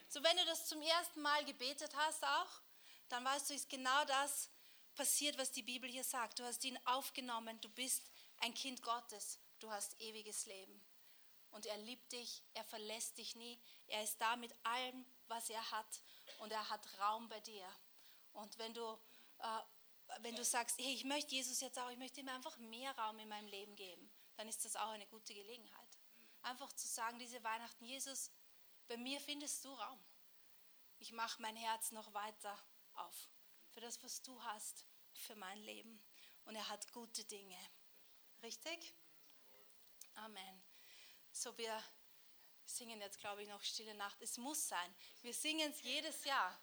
So, 0.08 0.22
wenn 0.22 0.36
du 0.36 0.44
das 0.44 0.66
zum 0.66 0.80
ersten 0.82 1.20
Mal 1.22 1.44
gebetet 1.44 1.90
hast 1.96 2.22
auch, 2.24 2.60
dann 3.08 3.24
weißt 3.24 3.50
du, 3.50 3.54
ist 3.54 3.68
genau 3.68 4.04
das, 4.04 4.48
passiert, 4.94 5.36
was 5.38 5.50
die 5.50 5.62
Bibel 5.62 5.90
hier 5.90 6.04
sagt. 6.04 6.38
Du 6.38 6.44
hast 6.44 6.64
ihn 6.64 6.78
aufgenommen, 6.84 7.60
du 7.60 7.68
bist 7.68 8.10
ein 8.38 8.54
Kind 8.54 8.82
Gottes, 8.82 9.38
du 9.58 9.70
hast 9.70 10.00
ewiges 10.00 10.46
Leben. 10.46 10.80
Und 11.54 11.66
er 11.66 11.78
liebt 11.78 12.10
dich, 12.10 12.42
er 12.52 12.64
verlässt 12.64 13.16
dich 13.16 13.36
nie, 13.36 13.60
er 13.86 14.02
ist 14.02 14.20
da 14.20 14.34
mit 14.34 14.52
allem, 14.66 15.06
was 15.28 15.48
er 15.50 15.70
hat 15.70 16.02
und 16.40 16.50
er 16.50 16.68
hat 16.68 16.98
Raum 16.98 17.28
bei 17.28 17.38
dir. 17.38 17.64
Und 18.32 18.58
wenn 18.58 18.74
du, 18.74 18.98
äh, 19.38 19.60
wenn 20.18 20.34
du 20.34 20.44
sagst, 20.44 20.76
hey, 20.78 20.92
ich 20.92 21.04
möchte 21.04 21.32
Jesus 21.32 21.60
jetzt 21.60 21.78
auch, 21.78 21.88
ich 21.90 21.96
möchte 21.96 22.18
ihm 22.18 22.28
einfach 22.28 22.56
mehr 22.56 22.90
Raum 22.98 23.20
in 23.20 23.28
meinem 23.28 23.46
Leben 23.46 23.76
geben, 23.76 24.10
dann 24.34 24.48
ist 24.48 24.64
das 24.64 24.74
auch 24.74 24.88
eine 24.88 25.06
gute 25.06 25.32
Gelegenheit. 25.32 25.98
Einfach 26.42 26.72
zu 26.72 26.88
sagen, 26.88 27.20
diese 27.20 27.44
Weihnachten, 27.44 27.84
Jesus, 27.84 28.32
bei 28.88 28.96
mir 28.96 29.20
findest 29.20 29.64
du 29.64 29.72
Raum. 29.72 30.04
Ich 30.98 31.12
mache 31.12 31.40
mein 31.40 31.54
Herz 31.54 31.92
noch 31.92 32.12
weiter 32.14 32.58
auf 32.94 33.30
für 33.68 33.80
das, 33.80 34.02
was 34.02 34.22
du 34.22 34.42
hast 34.42 34.86
für 35.12 35.36
mein 35.36 35.60
Leben. 35.60 36.02
Und 36.46 36.56
er 36.56 36.68
hat 36.68 36.90
gute 36.92 37.24
Dinge. 37.24 37.58
Richtig? 38.42 38.92
Amen. 40.16 40.63
So, 41.36 41.58
wir 41.58 41.82
singen 42.64 43.00
jetzt, 43.00 43.18
glaube 43.18 43.42
ich, 43.42 43.48
noch 43.48 43.60
Stille 43.60 43.92
Nacht. 43.96 44.22
Es 44.22 44.38
muss 44.38 44.68
sein. 44.68 44.94
Wir 45.20 45.34
singen 45.34 45.72
es 45.72 45.82
jedes 45.82 46.24
Jahr. 46.24 46.56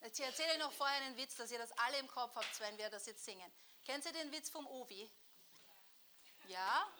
Jetzt 0.00 0.18
erzähle 0.18 0.54
ich 0.54 0.58
noch 0.58 0.72
vorher 0.72 1.00
einen 1.00 1.16
Witz, 1.16 1.36
dass 1.36 1.52
ihr 1.52 1.58
das 1.58 1.70
alle 1.78 1.98
im 2.00 2.08
Kopf 2.08 2.34
habt, 2.34 2.60
wenn 2.60 2.76
wir 2.76 2.90
das 2.90 3.06
jetzt 3.06 3.24
singen. 3.24 3.50
Kennt 3.84 4.04
ihr 4.04 4.12
den 4.12 4.32
Witz 4.32 4.50
vom 4.50 4.66
Ovi? 4.66 5.08
Ja? 6.48 6.92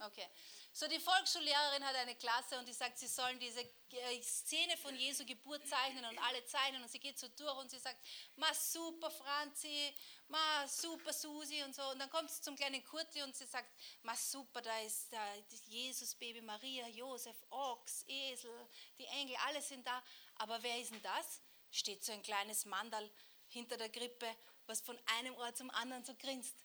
Okay. 0.00 0.28
So, 0.72 0.86
die 0.86 1.00
Volksschullehrerin 1.00 1.84
hat 1.84 1.96
eine 1.96 2.14
Klasse 2.14 2.56
und 2.56 2.68
die 2.68 2.72
sagt, 2.72 2.98
sie 2.98 3.08
sollen 3.08 3.38
diese 3.40 3.62
äh, 3.62 4.22
Szene 4.22 4.76
von 4.76 4.94
Jesu 4.94 5.24
Geburt 5.26 5.66
zeichnen 5.66 6.04
und 6.04 6.18
alle 6.18 6.44
zeichnen 6.44 6.82
und 6.82 6.88
sie 6.88 7.00
geht 7.00 7.18
so 7.18 7.26
durch 7.28 7.56
und 7.58 7.70
sie 7.70 7.80
sagt, 7.80 7.98
ma 8.36 8.54
super 8.54 9.10
Franzi, 9.10 9.92
ma 10.28 10.68
super 10.68 11.12
Susi 11.12 11.64
und 11.64 11.74
so 11.74 11.82
und 11.90 11.98
dann 11.98 12.08
kommt 12.10 12.30
sie 12.30 12.40
zum 12.42 12.54
kleinen 12.54 12.84
Kurti 12.84 13.22
und 13.22 13.34
sie 13.34 13.46
sagt, 13.46 13.72
ma 14.02 14.14
super, 14.14 14.62
da 14.62 14.78
ist 14.80 15.12
da 15.12 15.34
Jesus, 15.66 16.14
Baby 16.14 16.42
Maria, 16.42 16.86
Josef, 16.86 17.36
Ochs, 17.50 18.04
Esel, 18.06 18.68
die 18.98 19.06
Engel, 19.06 19.36
alle 19.46 19.60
sind 19.60 19.84
da, 19.84 20.00
aber 20.36 20.62
wer 20.62 20.80
ist 20.80 20.92
denn 20.92 21.02
das? 21.02 21.42
Steht 21.72 22.04
so 22.04 22.12
ein 22.12 22.22
kleines 22.22 22.64
Mandal 22.66 23.10
hinter 23.48 23.76
der 23.76 23.88
Krippe, 23.88 24.28
was 24.66 24.80
von 24.80 24.98
einem 25.18 25.34
Ort 25.36 25.56
zum 25.56 25.70
anderen 25.70 26.04
so 26.04 26.14
grinst. 26.14 26.56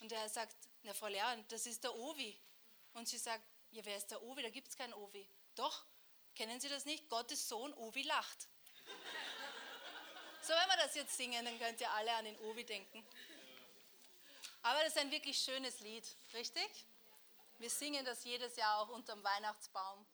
Und 0.00 0.12
er 0.12 0.28
sagt, 0.28 0.56
na 0.82 0.92
Frau 0.92 1.08
Lehrerin, 1.08 1.44
das 1.48 1.66
ist 1.66 1.82
der 1.82 1.94
Ovi. 1.94 2.38
Und 2.98 3.06
sie 3.06 3.18
sagt, 3.18 3.44
ja, 3.70 3.84
wer 3.84 3.96
ist 3.96 4.08
der 4.08 4.20
Ovi? 4.22 4.42
Da 4.42 4.50
gibt 4.50 4.66
es 4.66 4.76
keinen 4.76 4.92
Ovi. 4.92 5.24
Doch, 5.54 5.84
kennen 6.34 6.58
Sie 6.60 6.68
das 6.68 6.84
nicht? 6.84 7.08
Gottes 7.08 7.48
Sohn 7.48 7.72
Ovi 7.74 8.02
lacht. 8.02 8.48
So, 10.42 10.52
wenn 10.52 10.68
wir 10.68 10.76
das 10.78 10.96
jetzt 10.96 11.16
singen, 11.16 11.44
dann 11.44 11.58
könnt 11.60 11.80
ihr 11.80 11.90
alle 11.92 12.12
an 12.14 12.24
den 12.24 12.38
Ovi 12.40 12.64
denken. 12.64 13.06
Aber 14.62 14.80
das 14.80 14.88
ist 14.88 14.98
ein 14.98 15.12
wirklich 15.12 15.38
schönes 15.38 15.78
Lied, 15.78 16.04
richtig? 16.34 16.86
Wir 17.58 17.70
singen 17.70 18.04
das 18.04 18.24
jedes 18.24 18.56
Jahr 18.56 18.78
auch 18.78 18.88
unterm 18.88 19.22
Weihnachtsbaum. 19.22 20.04